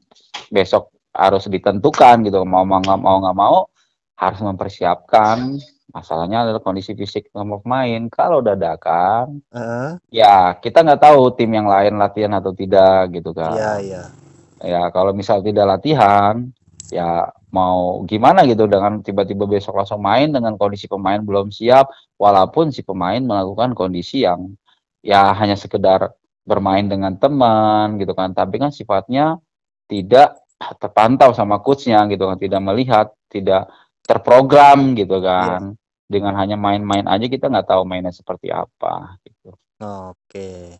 besok 0.48 0.94
harus 1.10 1.50
ditentukan 1.50 2.22
gitu 2.22 2.46
mau 2.46 2.62
mau 2.62 2.78
nggak 2.78 3.00
mau 3.02 3.18
nggak 3.18 3.36
mau 3.36 3.56
harus 4.14 4.40
mempersiapkan 4.40 5.58
masalahnya 5.90 6.46
adalah 6.46 6.62
kondisi 6.62 6.94
fisik 6.94 7.34
sama 7.34 7.58
pemain 7.58 8.06
kalau 8.06 8.38
dadakan 8.38 9.42
Heeh. 9.50 9.98
ya 10.14 10.54
kita 10.54 10.86
nggak 10.86 11.02
tahu 11.02 11.34
tim 11.34 11.50
yang 11.50 11.66
lain 11.66 11.98
latihan 11.98 12.30
atau 12.38 12.54
tidak 12.54 13.10
gitu 13.10 13.34
kan 13.34 13.58
Iya, 13.58 13.72
iya. 13.82 14.02
ya 14.62 14.82
kalau 14.94 15.10
misal 15.10 15.42
tidak 15.42 15.66
latihan 15.66 16.46
ya 16.94 17.26
mau 17.50 18.02
gimana 18.06 18.46
gitu 18.46 18.66
dengan 18.70 19.02
tiba-tiba 19.02 19.46
besok 19.46 19.78
langsung 19.78 20.02
main 20.02 20.30
dengan 20.30 20.54
kondisi 20.54 20.86
pemain 20.86 21.18
belum 21.18 21.50
siap 21.50 21.90
walaupun 22.16 22.70
si 22.70 22.86
pemain 22.86 23.18
melakukan 23.18 23.74
kondisi 23.74 24.22
yang 24.26 24.54
ya 25.02 25.34
hanya 25.34 25.58
sekedar 25.58 26.14
bermain 26.46 26.86
dengan 26.86 27.14
teman 27.18 27.98
gitu 27.98 28.14
kan 28.14 28.32
tapi 28.32 28.58
kan 28.62 28.70
sifatnya 28.70 29.38
tidak 29.90 30.38
terpantau 30.78 31.34
sama 31.34 31.58
coachnya 31.60 32.06
gitu 32.08 32.30
kan 32.30 32.38
tidak 32.38 32.60
melihat 32.62 33.06
tidak 33.32 33.70
terprogram 34.06 34.94
gitu 34.94 35.18
kan 35.22 35.74
dengan 36.10 36.34
hanya 36.38 36.58
main-main 36.58 37.06
aja 37.06 37.26
kita 37.30 37.46
nggak 37.46 37.70
tahu 37.70 37.82
mainnya 37.86 38.10
seperti 38.10 38.50
apa 38.50 39.18
gitu 39.22 39.54
Oke. 39.80 40.76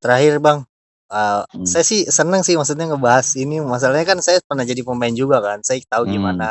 Terakhir, 0.00 0.40
Bang. 0.40 0.64
Uh, 1.06 1.46
Hmm. 1.54 1.62
saya 1.62 1.86
sih 1.86 2.02
seneng 2.06 2.42
sih 2.42 2.58
maksudnya 2.58 2.90
ngebahas 2.90 3.38
ini. 3.38 3.62
Masalahnya 3.62 4.02
kan 4.04 4.18
saya 4.18 4.42
pernah 4.42 4.66
jadi 4.66 4.82
pemain 4.82 5.14
juga 5.14 5.38
kan. 5.38 5.62
Saya 5.62 5.78
tahu 5.86 6.06
Hmm. 6.10 6.14
gimana 6.18 6.46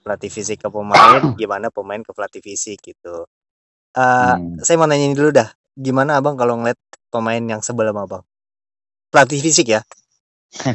pelatih 0.00 0.32
fisik 0.32 0.64
ke 0.64 0.68
pemain, 0.68 1.20
gimana 1.40 1.68
pemain 1.68 2.00
ke 2.00 2.10
pelatih 2.10 2.40
fisik 2.40 2.80
gitu. 2.80 3.28
Eh, 3.92 4.00
Hmm. 4.34 4.56
saya 4.62 4.80
mau 4.80 4.88
nanya 4.88 5.04
ini 5.04 5.14
dulu 5.14 5.30
dah. 5.30 5.52
Gimana 5.76 6.16
Abang 6.16 6.36
kalau 6.36 6.56
ngeliat 6.56 6.80
pemain 7.08 7.40
yang 7.40 7.60
sebel 7.60 7.92
sama 7.92 8.08
Abang? 8.08 8.24
Pelatih 9.10 9.40
fisik 9.40 9.68
ya? 9.68 9.80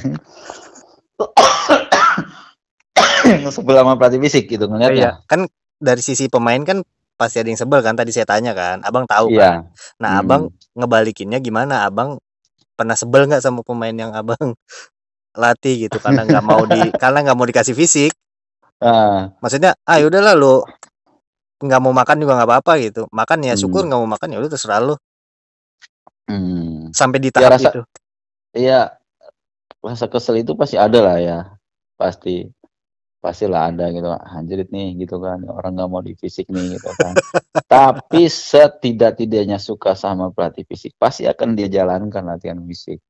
Sebel 3.25 3.75
sama 3.75 3.97
pelatih 3.97 4.21
fisik 4.21 4.45
gitu 4.45 4.65
Iya, 4.65 4.71
ngeliatnya. 4.71 5.11
kan 5.25 5.49
dari 5.81 6.01
sisi 6.01 6.29
pemain 6.29 6.61
kan 6.61 6.85
pasti 7.15 7.39
ada 7.41 7.47
yang 7.49 7.57
sebel 7.57 7.79
kan 7.81 7.95
tadi 7.95 8.11
saya 8.13 8.27
tanya 8.27 8.51
kan. 8.53 8.83
Abang 8.85 9.07
tahu 9.07 9.33
kan. 9.33 9.33
Iya. 9.33 9.51
Nah, 9.97 10.09
Hmm. 10.13 10.21
Abang 10.21 10.41
ngebalikinnya 10.75 11.39
gimana? 11.39 11.87
Abang 11.87 12.19
pernah 12.77 12.95
sebel 12.99 13.27
nggak 13.29 13.43
sama 13.43 13.61
pemain 13.65 13.95
yang 13.95 14.11
Abang 14.15 14.55
latih 15.41 15.87
gitu 15.89 15.97
karena 16.03 16.23
nggak 16.29 16.43
mau 16.45 16.63
di 16.67 16.81
karena 17.01 17.19
nggak 17.25 17.37
mau 17.37 17.47
dikasih 17.47 17.75
fisik? 17.77 18.11
Ah, 18.83 19.31
Maksudnya, 19.43 19.71
ah 19.87 19.97
ya 19.99 20.05
udahlah 20.11 20.35
lu 20.35 20.55
nggak 21.65 21.81
mau 21.83 21.93
makan 21.95 22.17
juga 22.21 22.33
nggak 22.37 22.49
apa-apa 22.51 22.73
gitu. 22.83 23.01
Makan 23.11 23.39
ya 23.47 23.55
syukur, 23.61 23.81
hmm. 23.83 23.87
nggak 23.91 23.99
mau 24.03 24.09
makan 24.15 24.27
ya 24.33 24.37
udah 24.43 24.51
terserah 24.53 24.79
lu. 24.83 24.95
Hmm. 26.29 26.89
Sampai 26.95 27.19
di 27.21 27.29
Ya 27.37 27.47
tahap 27.47 27.53
rasa 27.53 27.69
itu. 27.69 27.81
iya 28.55 28.97
rasa 29.85 30.05
kesel 30.09 30.41
itu 30.41 30.53
pasti 30.57 30.75
ada 30.79 30.99
lah 31.05 31.17
ya. 31.21 31.39
Pasti 31.99 32.49
pastilah 33.25 33.73
ada 33.73 33.89
gitu. 33.89 34.05
Anjrit 34.13 34.69
nih 34.69 34.93
gitu 35.01 35.17
kan. 35.17 35.41
Orang 35.49 35.73
nggak 35.81 35.89
mau 35.89 36.05
di 36.05 36.13
fisik 36.13 36.45
nih 36.53 36.77
gitu 36.77 36.93
kan. 36.93 37.17
Tapi 37.65 38.29
setidak-tidaknya 38.29 39.57
suka 39.57 39.97
sama 39.97 40.29
pelatih 40.29 40.61
fisik 40.69 40.93
pasti 41.01 41.25
akan 41.25 41.57
dia 41.57 41.65
jalankan 41.65 42.21
latihan 42.21 42.61
fisik. 42.61 43.01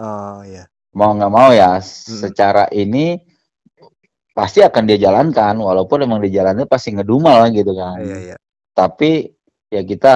Oh 0.00 0.40
iya. 0.40 0.64
Mau 0.96 1.12
nggak 1.12 1.32
mau 1.32 1.52
ya 1.52 1.76
Hmm. 1.76 1.84
secara 1.84 2.64
ini 2.72 3.20
pasti 4.32 4.64
akan 4.64 4.82
dia 4.88 4.96
jalankan 4.96 5.60
walaupun 5.60 6.08
emang 6.08 6.24
dia 6.24 6.40
jalannya 6.40 6.64
pasti 6.64 6.96
ngedumel 6.96 7.52
gitu 7.52 7.76
kan. 7.76 8.00
Iya 8.00 8.16
iya. 8.32 8.36
Tapi 8.72 9.28
ya 9.68 9.84
kita 9.84 10.14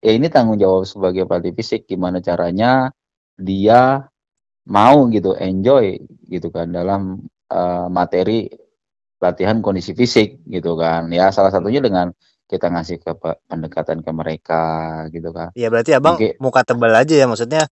ya 0.00 0.12
ini 0.16 0.32
tanggung 0.32 0.56
jawab 0.56 0.88
sebagai 0.88 1.28
pelatih 1.28 1.52
fisik 1.52 1.84
gimana 1.84 2.24
caranya 2.24 2.88
dia 3.36 4.08
mau 4.72 5.04
gitu 5.12 5.36
enjoy 5.36 6.00
gitu 6.26 6.48
kan 6.48 6.72
dalam 6.72 7.20
eh, 7.52 7.86
materi 7.92 8.48
latihan 9.20 9.58
kondisi 9.64 9.96
fisik 9.96 10.44
gitu 10.46 10.76
kan. 10.76 11.08
Ya 11.12 11.32
salah 11.32 11.50
satunya 11.50 11.80
dengan 11.80 12.12
kita 12.46 12.70
ngasih 12.70 13.02
ke 13.02 13.12
pe- 13.18 13.40
pendekatan 13.50 14.00
ke 14.06 14.10
mereka 14.14 14.62
gitu 15.10 15.34
kan. 15.34 15.50
Ya 15.58 15.66
berarti 15.72 15.96
Abang 15.96 16.16
Mungkin 16.20 16.38
muka 16.38 16.62
tebal 16.62 16.94
aja 16.94 17.14
ya 17.14 17.26
maksudnya. 17.26 17.66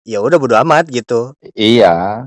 Ya 0.00 0.18
udah 0.24 0.40
bodo 0.40 0.56
amat 0.64 0.88
gitu. 0.88 1.36
iya, 1.52 2.24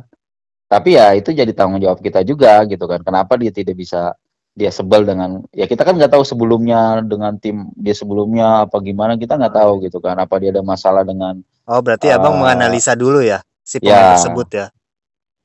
tapi 0.69 0.93
ya 0.93 1.17
itu 1.17 1.33
jadi 1.33 1.49
tanggung 1.57 1.81
jawab 1.81 2.05
kita 2.05 2.21
juga 2.21 2.61
gitu 2.69 2.85
kan. 2.85 3.01
Kenapa 3.01 3.33
dia 3.33 3.49
tidak 3.49 3.73
bisa 3.81 4.13
dia 4.53 4.69
sebel 4.69 5.01
dengan 5.01 5.41
ya 5.49 5.65
kita 5.65 5.81
kan 5.81 5.97
nggak 5.97 6.13
tahu 6.13 6.21
sebelumnya 6.21 7.01
dengan 7.01 7.33
tim 7.41 7.73
dia 7.73 7.97
sebelumnya 7.97 8.69
apa 8.69 8.77
gimana 8.85 9.17
kita 9.17 9.33
nggak 9.33 9.57
tahu 9.57 9.81
iya. 9.81 9.89
gitu 9.89 9.97
kan 9.97 10.13
apa 10.21 10.37
dia 10.37 10.53
ada 10.53 10.61
masalah 10.61 11.01
dengan 11.01 11.41
Oh 11.65 11.81
berarti 11.81 12.13
Abang 12.13 12.37
eh 12.37 12.39
menganalisa 12.45 12.93
dulu 12.93 13.25
ya 13.25 13.41
si 13.65 13.81
pemain 13.81 14.13
ya 14.13 14.13
tersebut 14.13 14.47
ya. 14.53 14.65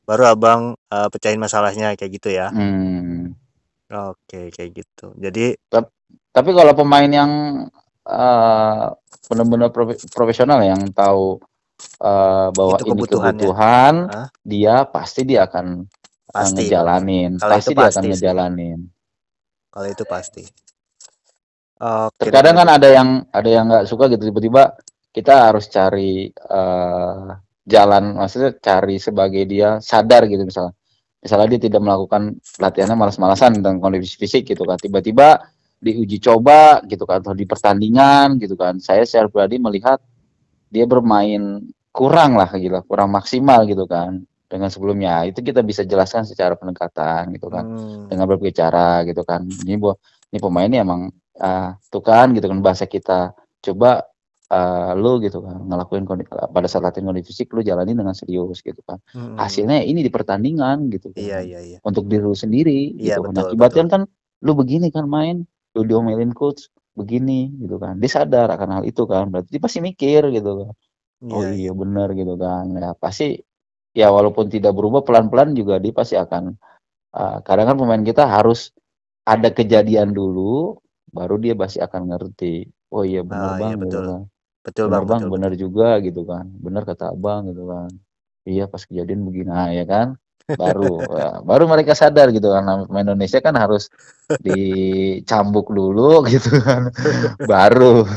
Baru 0.09 0.25
Abang 0.25 0.63
eh, 0.89 1.09
pecahin 1.13 1.37
masalahnya 1.37 1.93
kayak 1.93 2.13
gitu 2.17 2.33
ya. 2.33 2.49
hmm, 2.49 3.37
Oke, 3.93 4.49
kayak 4.49 4.71
gitu. 4.73 5.13
Jadi 5.21 5.57
tap- 5.69 5.93
tapi 6.33 6.51
kalau 6.57 6.73
pemain 6.73 7.09
yang 7.09 7.31
eh, 8.09 8.87
benar-benar 9.29 9.69
profe- 9.69 10.01
profesional 10.17 10.65
yang 10.65 10.81
tahu 10.97 11.37
eh, 12.01 12.49
bahwa 12.57 12.75
itu 12.81 12.85
ini 12.89 12.93
kebutuhannya. 12.97 13.53
kebutuhan 13.53 13.95
Hah? 14.09 14.29
dia 14.49 14.75
pasti 14.89 15.21
dia 15.29 15.45
akan 15.45 15.85
eh, 15.85 16.33
Pasti. 16.33 16.53
ngejalanin 16.57 17.37
Kalau 17.37 17.53
itu 17.61 17.61
pasti 17.61 17.73
dia 17.77 17.81
akan 17.85 17.89
pasti 17.93 18.01
sih. 18.01 18.11
ngejalanin 18.17 18.79
Kalau 19.69 19.89
itu 19.93 20.05
pasti. 20.09 20.43
Oke 21.79 22.17
deh 22.19 22.25
terkadang 22.27 22.57
kan 22.59 22.69
ada 22.75 22.89
yang 22.91 23.09
ada 23.31 23.49
yang 23.49 23.65
nggak 23.71 23.87
suka 23.87 24.11
gitu 24.11 24.27
tiba-tiba 24.33 24.75
kita 25.15 25.53
harus 25.53 25.69
cari 25.71 26.27
eh, 26.33 27.29
jalan 27.69 28.17
maksudnya 28.17 28.57
cari 28.57 28.97
sebagai 28.97 29.45
dia 29.45 29.77
sadar 29.85 30.25
gitu 30.25 30.43
misalnya. 30.49 30.73
Misalnya 31.19 31.47
dia 31.53 31.61
tidak 31.69 31.83
melakukan 31.83 32.39
latihannya 32.63 32.97
malas-malasan 32.97 33.61
tentang 33.61 33.83
kondisi 33.83 34.17
fisik 34.17 34.49
gitu 34.49 34.65
kan. 34.65 34.81
Tiba-tiba 34.81 35.37
diuji 35.79 36.19
coba 36.19 36.81
gitu 36.89 37.05
kan 37.07 37.21
atau 37.23 37.37
di 37.37 37.45
pertandingan 37.45 38.41
gitu 38.41 38.57
kan. 38.57 38.81
Saya 38.81 39.05
secara 39.05 39.29
pribadi 39.29 39.61
melihat 39.61 40.01
dia 40.73 40.89
bermain 40.89 41.61
kurang 41.93 42.39
lah 42.39 42.49
gila 42.55 42.87
kurang 42.87 43.11
maksimal 43.13 43.67
gitu 43.69 43.85
kan 43.85 44.23
dengan 44.49 44.73
sebelumnya. 44.73 45.29
Itu 45.29 45.45
kita 45.45 45.61
bisa 45.61 45.85
jelaskan 45.85 46.25
secara 46.25 46.57
pendekatan 46.57 47.37
gitu 47.37 47.53
kan 47.53 47.65
Hmm. 47.69 48.09
dengan 48.09 48.25
berbagai 48.25 48.57
cara 48.57 49.05
gitu 49.05 49.21
kan. 49.29 49.45
Ini 49.45 49.77
bu 49.77 49.93
ini 50.33 50.39
pemain 50.41 50.67
ini 50.71 50.79
emang 50.81 51.13
ah, 51.39 51.77
tuh 51.93 52.01
kan 52.01 52.33
gitu 52.33 52.49
kan 52.49 52.59
bahasa 52.65 52.89
kita. 52.89 53.37
Coba 53.61 54.08
ah, 54.49 54.93
lu 54.97 55.21
gitu 55.21 55.45
kan 55.45 55.61
ngelakuin 55.61 56.05
pada 56.53 56.67
saat 56.67 56.85
latihan 56.85 57.13
kondisi 57.13 57.31
fisik 57.31 57.53
lu 57.53 57.61
jalani 57.61 57.93
dengan 57.93 58.17
serius 58.17 58.61
gitu 58.61 58.81
kan 58.83 58.97
Hmm. 59.13 59.37
hasilnya 59.37 59.85
ini 59.85 60.01
di 60.01 60.11
pertandingan 60.11 60.89
gitu 60.89 61.13
Iya 61.13 61.41
kan 61.41 61.45
iya 61.45 61.61
iya. 61.61 61.79
untuk 61.85 62.09
diri 62.09 62.25
lu 62.25 62.33
sendiri 62.33 62.97
Iya 62.97 63.17
gitu 63.17 63.21
kan 63.29 63.33
betul 63.33 63.43
betul. 63.43 63.51
akibatnya 63.53 63.85
kan 63.89 64.03
lu 64.41 64.53
begini 64.55 64.89
kan 64.89 65.05
main 65.07 65.45
lu 65.77 65.83
diomelin 65.85 66.33
coach 66.33 66.69
begini 66.95 67.53
gitu 67.63 67.79
kan 67.79 68.01
dia 68.01 68.11
sadar 68.11 68.49
akan 68.51 68.69
hal 68.81 68.85
itu 68.85 69.03
kan 69.05 69.29
berarti 69.31 69.55
dia 69.55 69.63
pasti 69.63 69.79
mikir 69.79 70.33
gitu 70.33 70.51
kan 70.65 70.73
oh 71.29 71.43
Iya 71.43 71.49
iya. 71.53 71.69
iya 71.69 71.73
benar 71.75 72.09
gitu 72.13 72.35
kan 72.35 72.65
ya 72.73 72.91
pasti 72.95 73.39
ya 73.93 74.09
walaupun 74.11 74.47
tidak 74.49 74.73
berubah 74.73 75.03
pelan-pelan 75.03 75.53
juga 75.53 75.77
dia 75.79 75.93
pasti 75.93 76.15
akan 76.15 76.55
ah, 77.13 77.39
kadang 77.43 77.67
kan 77.69 77.77
pemain 77.77 78.03
kita 78.03 78.25
harus 78.25 78.71
ada 79.23 79.51
kejadian 79.51 80.11
dulu 80.11 80.79
baru 81.11 81.37
dia 81.37 81.53
pasti 81.53 81.79
akan 81.79 82.15
ngerti 82.15 82.65
oh 82.95 83.05
iya 83.05 83.21
benar 83.21 83.57
Ah 83.57 83.57
iya 83.61 83.75
bang 83.77 83.85
gitu 83.85 83.99
betul. 83.99 84.05
kan 84.09 84.21
Betul 84.65 84.91
benar 84.91 85.03
Bang, 85.03 85.09
bang 85.09 85.21
betul 85.21 85.33
benar 85.33 85.51
betul. 85.53 85.63
juga 85.65 85.89
gitu 86.03 86.23
kan 86.27 86.45
benar 86.59 86.83
kata 86.85 87.15
abang 87.15 87.49
gitu 87.49 87.65
kan 87.71 87.91
iya 88.45 88.65
pas 88.67 88.83
kejadian 88.85 89.23
begini 89.25 89.49
nah 89.49 89.71
ya 89.71 89.85
kan 89.87 90.19
baru 90.49 90.95
ya, 91.21 91.31
baru 91.45 91.65
mereka 91.71 91.95
sadar 91.95 92.35
gitu 92.35 92.51
kan 92.51 92.65
Indonesia 92.91 93.39
kan 93.41 93.55
harus 93.57 93.89
dicambuk 94.43 95.73
dulu 95.73 96.23
gitu 96.33 96.61
kan 96.61 96.91
baru 97.47 98.05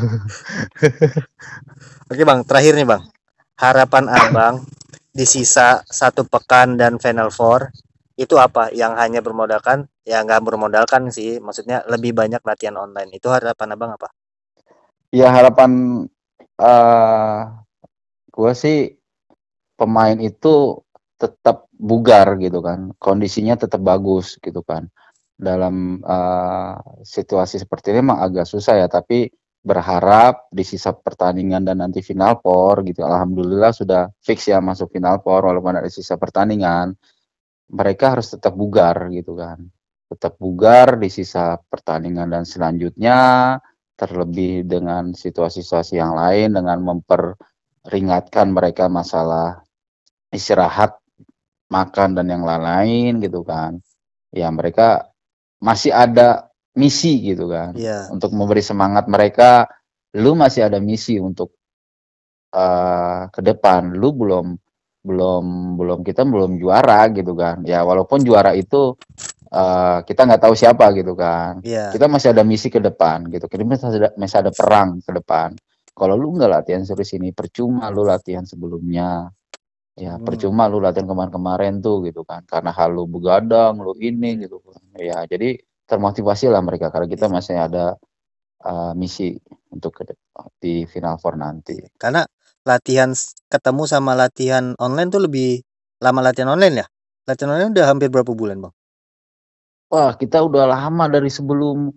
Oke 2.12 2.28
Bang, 2.28 2.44
terakhir 2.44 2.76
nih 2.76 2.84
Bang. 2.84 3.08
Harapan 3.56 4.12
Abang 4.12 4.68
di 5.16 5.24
sisa 5.24 5.80
satu 5.88 6.28
pekan 6.28 6.76
dan 6.76 7.00
Final 7.00 7.32
Four 7.32 7.72
itu 8.20 8.36
apa? 8.36 8.68
Yang 8.76 8.94
hanya 9.00 9.20
bermodalkan, 9.24 9.88
ya 10.04 10.20
nggak 10.20 10.44
bermodalkan 10.44 11.08
sih. 11.08 11.40
Maksudnya 11.40 11.88
lebih 11.88 12.12
banyak 12.12 12.44
latihan 12.44 12.76
online. 12.76 13.16
Itu 13.16 13.32
harapan 13.32 13.80
Abang 13.80 13.96
apa? 13.96 14.12
ya 15.12 15.28
harapan 15.28 16.04
eh 16.60 17.40
gue 18.32 18.52
sih 18.56 18.78
pemain 19.80 20.18
itu 20.22 20.78
tetap 21.22 21.70
bugar 21.76 22.38
gitu 22.42 22.60
kan. 22.62 22.94
Kondisinya 22.98 23.56
tetap 23.60 23.82
bagus 23.82 24.38
gitu 24.42 24.62
kan. 24.66 24.90
Dalam 25.38 26.02
eh, 26.02 26.76
situasi 27.06 27.62
seperti 27.62 27.94
ini 27.94 28.06
memang 28.06 28.20
agak 28.26 28.46
susah 28.50 28.78
ya 28.82 28.88
tapi 28.90 29.30
berharap 29.62 30.50
di 30.50 30.66
sisa 30.66 30.90
pertandingan 30.90 31.62
dan 31.62 31.86
nanti 31.86 32.02
final 32.02 32.42
four 32.42 32.82
gitu 32.82 33.06
alhamdulillah 33.06 33.70
sudah 33.70 34.10
fix 34.18 34.50
ya 34.50 34.58
masuk 34.58 34.90
final 34.90 35.22
four 35.22 35.46
walaupun 35.46 35.78
ada 35.78 35.86
sisa 35.86 36.18
pertandingan 36.18 36.98
mereka 37.72 38.18
harus 38.18 38.34
tetap 38.34 38.54
bugar 38.58 39.08
gitu 39.14 39.38
kan. 39.38 39.64
Tetap 40.12 40.36
bugar 40.42 41.00
di 41.00 41.08
sisa 41.08 41.56
pertandingan 41.56 42.28
dan 42.28 42.44
selanjutnya 42.44 43.20
terlebih 43.96 44.66
dengan 44.66 45.14
situasi-situasi 45.14 46.00
yang 46.00 46.18
lain 46.18 46.58
dengan 46.58 46.82
memperingatkan 46.82 48.50
mereka 48.50 48.90
masalah 48.90 49.62
istirahat 50.34 50.98
makan 51.72 52.18
dan 52.20 52.28
yang 52.28 52.44
lain-lain 52.44 53.24
gitu 53.24 53.46
kan. 53.48 53.80
Ya 54.32 54.52
mereka 54.52 55.12
masih 55.62 55.94
ada 55.96 56.52
misi 56.76 57.20
gitu 57.22 57.52
kan. 57.52 57.76
Iya. 57.76 58.08
untuk 58.12 58.32
memberi 58.32 58.64
semangat 58.64 59.08
mereka 59.12 59.68
lu 60.16 60.36
masih 60.36 60.68
ada 60.68 60.80
misi 60.84 61.20
untuk 61.20 61.56
eh 62.52 63.28
ke 63.32 63.40
depan. 63.40 63.96
Lu 63.96 64.12
belum 64.12 64.56
belum 65.02 65.46
belum 65.80 66.00
kita 66.06 66.28
belum 66.28 66.60
juara 66.60 67.08
gitu 67.12 67.34
kan. 67.34 67.64
Ya 67.64 67.82
walaupun 67.88 68.22
juara 68.28 68.54
itu 68.54 68.96
eh 69.52 69.98
kita 70.08 70.22
nggak 70.24 70.42
tahu 70.48 70.56
siapa 70.56 70.96
gitu 70.96 71.12
kan 71.12 71.60
Iya. 71.60 71.92
kita 71.92 72.08
masih 72.08 72.32
ada 72.32 72.44
misi 72.48 72.72
ke 72.72 72.80
depan 72.80 73.28
gitu 73.28 73.52
kita 73.52 73.68
masih 73.68 73.86
ada 74.00 74.10
masih 74.16 74.38
ada 74.40 74.52
perang 74.56 75.04
ke 75.04 75.12
depan 75.12 75.52
kalau 75.92 76.16
lu 76.16 76.32
nggak 76.40 76.48
latihan 76.48 76.88
serius 76.88 77.12
ini 77.14 77.36
percuma 77.36 77.92
lu 77.92 78.08
latihan 78.08 78.48
sebelumnya 78.48 79.28
ya 80.00 80.16
Hmm. 80.16 80.24
percuma 80.24 80.72
lu 80.72 80.80
latihan 80.80 81.04
kemarin-kemarin 81.04 81.84
tuh 81.84 82.00
gitu 82.08 82.24
kan 82.24 82.48
karena 82.48 82.72
hal 82.72 82.96
lu 82.96 83.04
begadang 83.12 83.76
lu 83.76 83.92
ini 84.00 84.40
gitu 84.40 84.64
kan 84.64 84.80
ya 84.96 85.28
jadi 85.28 85.60
termotivasi 85.84 86.48
lah 86.48 86.64
mereka 86.64 86.88
karena 86.88 87.12
kita 87.12 87.28
Iya. 87.28 87.34
masih 87.36 87.56
ada 87.60 87.86
eh, 88.62 88.94
misi 88.96 89.36
untuk 89.74 90.00
ke 90.00 90.04
depan 90.16 90.48
di 90.64 90.88
final 90.88 91.20
four 91.20 91.36
nanti 91.36 91.76
Iya. 91.76 91.92
Karena 92.00 92.24
latihan 92.64 93.12
ketemu 93.52 93.84
sama 93.84 94.16
latihan 94.16 94.78
online 94.80 95.10
tuh 95.12 95.28
lebih 95.28 95.60
lama 96.00 96.22
latihan 96.24 96.56
online 96.56 96.76
ya? 96.80 96.88
Latihan 97.28 97.52
online 97.52 97.74
udah 97.76 97.86
hampir 97.92 98.08
berapa 98.08 98.32
bulan 98.32 98.62
Bang? 98.62 98.72
Wah 99.92 100.16
kita 100.16 100.40
udah 100.42 100.66
lama 100.66 101.06
dari 101.12 101.28
sebelum 101.28 101.92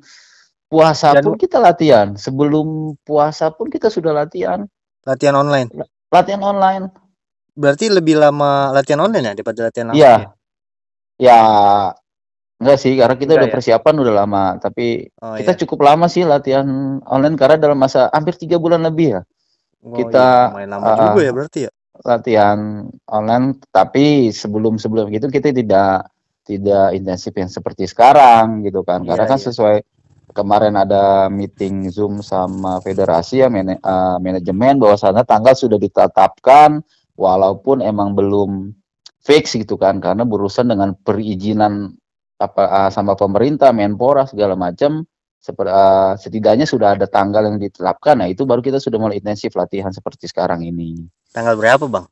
Puasa 0.64 1.14
Dan 1.14 1.22
pun 1.22 1.38
kita 1.38 1.62
latihan, 1.62 2.18
sebelum 2.18 2.98
puasa 3.06 3.52
pun 3.54 3.70
kita 3.70 3.86
sudah 3.94 4.10
latihan. 4.10 4.66
latihan 5.06 5.36
online. 5.38 5.70
Latihan 6.10 6.42
online. 6.42 6.90
Berarti 7.54 7.86
lebih 7.92 8.18
lama 8.18 8.74
latihan 8.74 8.98
online 9.06 9.22
ya 9.22 9.32
daripada 9.38 9.70
latihan 9.70 9.94
langsung 9.94 10.02
Iya. 10.02 10.16
ya? 10.18 10.26
Ya, 11.22 11.40
enggak 12.58 12.78
sih, 12.82 12.92
karena 12.98 13.14
kita 13.14 13.38
Enggak 13.38 13.38
udah 13.38 13.50
ya? 13.50 13.54
persiapan 13.54 13.94
udah 14.02 14.14
lama, 14.18 14.44
tapi 14.58 14.86
Oh 15.22 15.38
kita 15.38 15.54
iya. 15.54 15.60
cukup 15.62 15.78
lama 15.86 16.06
sih 16.10 16.26
latihan 16.26 16.66
online 17.06 17.36
karena 17.38 17.56
dalam 17.60 17.78
masa 17.78 18.10
hampir 18.10 18.34
tiga 18.34 18.58
bulan 18.58 18.82
lebih 18.82 19.14
ya. 19.14 19.22
Oh 19.84 19.94
Kita 19.94 20.50
iya, 20.58 20.66
lama 20.66 20.86
uh, 20.90 20.98
juga 21.14 21.20
ya 21.22 21.32
berarti 21.36 21.60
ya. 21.68 21.72
latihan 22.02 22.58
online, 23.06 23.62
tapi 23.70 24.34
sebelum 24.34 24.74
sebelum 24.82 25.06
itu 25.14 25.30
kita 25.30 25.54
tidak 25.54 26.10
tidak 26.44 26.92
intensif 26.92 27.32
yang 27.32 27.48
seperti 27.48 27.88
sekarang 27.88 28.62
gitu 28.62 28.84
kan, 28.84 29.02
karena 29.02 29.24
Iya 29.24 29.32
kan 29.32 29.40
iya. 29.40 29.46
sesuai 29.48 29.76
kemarin 30.34 30.74
ada 30.74 31.30
meeting 31.30 31.88
Zoom 31.88 32.20
sama 32.20 32.82
federasi 32.82 33.40
ya 33.44 33.48
mana- 33.48 33.80
uh, 33.80 34.18
manajemen 34.18 34.82
bahwasannya 34.82 35.22
tanggal 35.24 35.54
sudah 35.54 35.78
ditetapkan 35.78 36.82
walaupun 37.14 37.80
emang 37.80 38.12
belum 38.18 38.74
fix 39.22 39.54
gitu 39.56 39.78
kan 39.78 40.02
karena 40.02 40.26
berurusan 40.26 40.68
dengan 40.68 40.92
perizinan 41.00 41.94
apa 42.36 42.62
uh, 42.66 42.90
sama 42.90 43.14
pemerintah 43.14 43.70
Menpora 43.70 44.26
segala 44.26 44.58
macam 44.58 45.06
seper, 45.38 45.70
uh, 45.70 46.12
setidaknya 46.18 46.66
sudah 46.66 46.98
ada 46.98 47.06
tanggal 47.06 47.46
yang 47.46 47.56
ditetapkan 47.62 48.18
nah 48.20 48.28
itu 48.28 48.42
baru 48.42 48.60
kita 48.60 48.82
sudah 48.82 48.98
mulai 48.98 49.22
intensif 49.22 49.54
latihan 49.54 49.94
seperti 49.94 50.28
sekarang 50.28 50.66
ini 50.66 51.06
Tanggal 51.34 51.58
berapa, 51.58 51.90
Bang? 51.90 52.06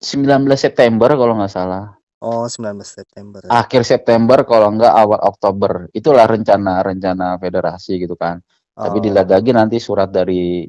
19 0.00 0.44
September 0.56 1.12
kalau 1.16 1.40
nggak 1.40 1.52
salah 1.52 1.96
Oh, 2.24 2.44
19 2.48 2.80
September. 2.96 3.44
akhir 3.50 3.82
September 3.86 4.38
kalau 4.48 4.68
nggak 4.76 4.94
awal 5.02 5.20
Oktober 5.30 5.72
itulah 5.94 6.26
rencana 6.28 6.80
rencana 6.84 7.36
federasi 7.42 8.00
gitu 8.02 8.16
kan 8.18 8.40
tapi 8.80 8.98
Oh, 8.98 9.04
dilihat 9.04 9.28
lagi 9.30 9.50
nanti 9.54 9.76
surat 9.80 10.08
dari 10.12 10.64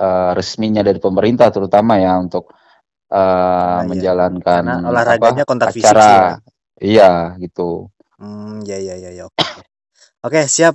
uh, 0.00 0.30
resminya 0.38 0.82
dari 0.84 0.98
pemerintah 1.00 1.48
terutama 1.54 2.00
ya 2.00 2.16
untuk 2.20 2.50
uh, 3.12 3.80
karena 3.80 3.84
iya. 3.90 4.04
menjalankan 4.04 4.64
apa 4.68 4.84
olahraganya 4.90 5.44
kontak 5.48 5.70
fisik 5.74 5.98
sih 6.00 6.16
ya. 6.20 6.28
acara 6.28 6.40
iya 6.82 7.36
gitu 7.42 7.88
Hmm, 8.18 8.62
ya 8.64 8.78
ya 8.78 8.94
ya 8.96 9.10
ya. 9.12 9.24
Oke. 9.28 9.60
Oke, 10.26 10.40
siap. 10.48 10.74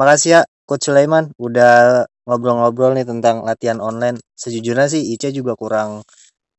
Makasih 0.00 0.30
ya 0.34 0.40
Coach 0.68 0.88
Sulaiman 0.90 1.30
udah 1.38 2.04
ngobrol-ngobrol 2.26 2.96
nih 2.98 3.06
tentang 3.06 3.44
latihan 3.46 3.78
online. 3.84 4.18
Sejujurnya 4.34 4.86
sih 4.90 5.02
Ice 5.14 5.28
juga 5.30 5.54
kurang 5.58 6.02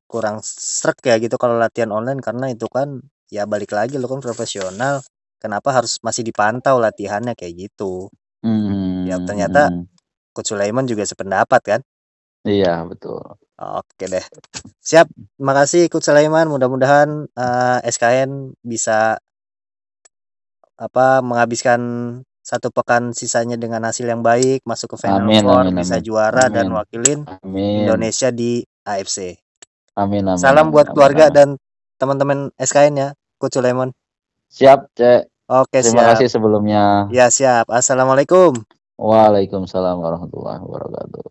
kurang 0.05 0.41
srek 0.45 1.01
ya 1.05 1.15
gitu 1.17 1.35
kalau 1.41 1.57
latihan 1.57 1.89
online 1.91 2.21
karena 2.21 2.53
itu 2.53 2.69
kan 2.69 3.01
ya 3.29 3.43
balik 3.49 3.73
lagi 3.73 3.97
lo 3.97 4.07
kan 4.09 4.21
profesional. 4.21 5.01
Kenapa 5.41 5.69
harus 5.75 6.01
masih 6.01 6.25
dipantau 6.25 6.81
latihannya 6.81 7.37
kayak 7.37 7.69
gitu? 7.69 8.09
Ya 9.05 9.17
Hmm, 9.17 9.25
ternyata 9.25 9.69
hmm. 9.69 9.85
Coach 10.33 10.53
Sulaiman 10.53 10.85
juga 10.89 11.05
sependapat 11.05 11.61
kan? 11.65 11.81
iya 12.45 12.85
betul 12.85 13.21
Oke 13.55 14.05
deh. 14.11 14.25
Siap. 14.83 15.07
Makasih 15.39 15.87
Coach 15.87 16.11
Sulaiman. 16.11 16.51
Mudah-mudahan 16.51 17.23
eh, 17.31 17.79
SKN 17.87 18.51
bisa 18.59 19.15
apa 20.75 21.23
menghabiskan 21.23 21.79
satu 22.45 22.69
pekan 22.69 23.15
sisanya 23.15 23.55
dengan 23.55 23.81
hasil 23.87 24.05
yang 24.05 24.21
baik, 24.21 24.61
masuk 24.67 24.93
ke 24.93 25.07
Final 25.07 25.25
amin 25.25 25.41
Four, 25.41 25.71
amin 25.71 25.81
bisa 25.81 25.97
amin 25.97 26.05
juara 26.05 26.45
dan 26.51 26.67
amin 26.69 26.77
wakilin 26.77 27.19
amin 27.41 27.87
Indonesia 27.87 28.29
di 28.29 28.61
AFC. 28.85 29.39
Amin 29.95 30.25
amin 30.27 30.39
Salam 30.39 30.67
amin 30.67 30.73
buat 30.73 30.87
amin 30.87 30.95
keluarga 30.95 31.25
amin 31.25 31.33
dan 31.33 31.49
teman-teman 31.99 32.51
SKN 32.59 32.93
ya, 32.95 33.09
Coach 33.39 33.55
Sulaiman. 33.55 33.91
siap 34.51 34.91
cek 34.95 35.27
Oke, 35.45 35.79
terima 35.79 36.01
siap. 36.01 36.09
kasih 36.17 36.27
sebelumnya 36.31 37.13
Ya, 37.13 37.29
siap. 37.29 37.69
Assalamualaikum. 37.69 38.65
Waalaikumsalam 38.97 39.95
warahmatullahi 39.99 40.59
wabarakatuh 40.63 41.25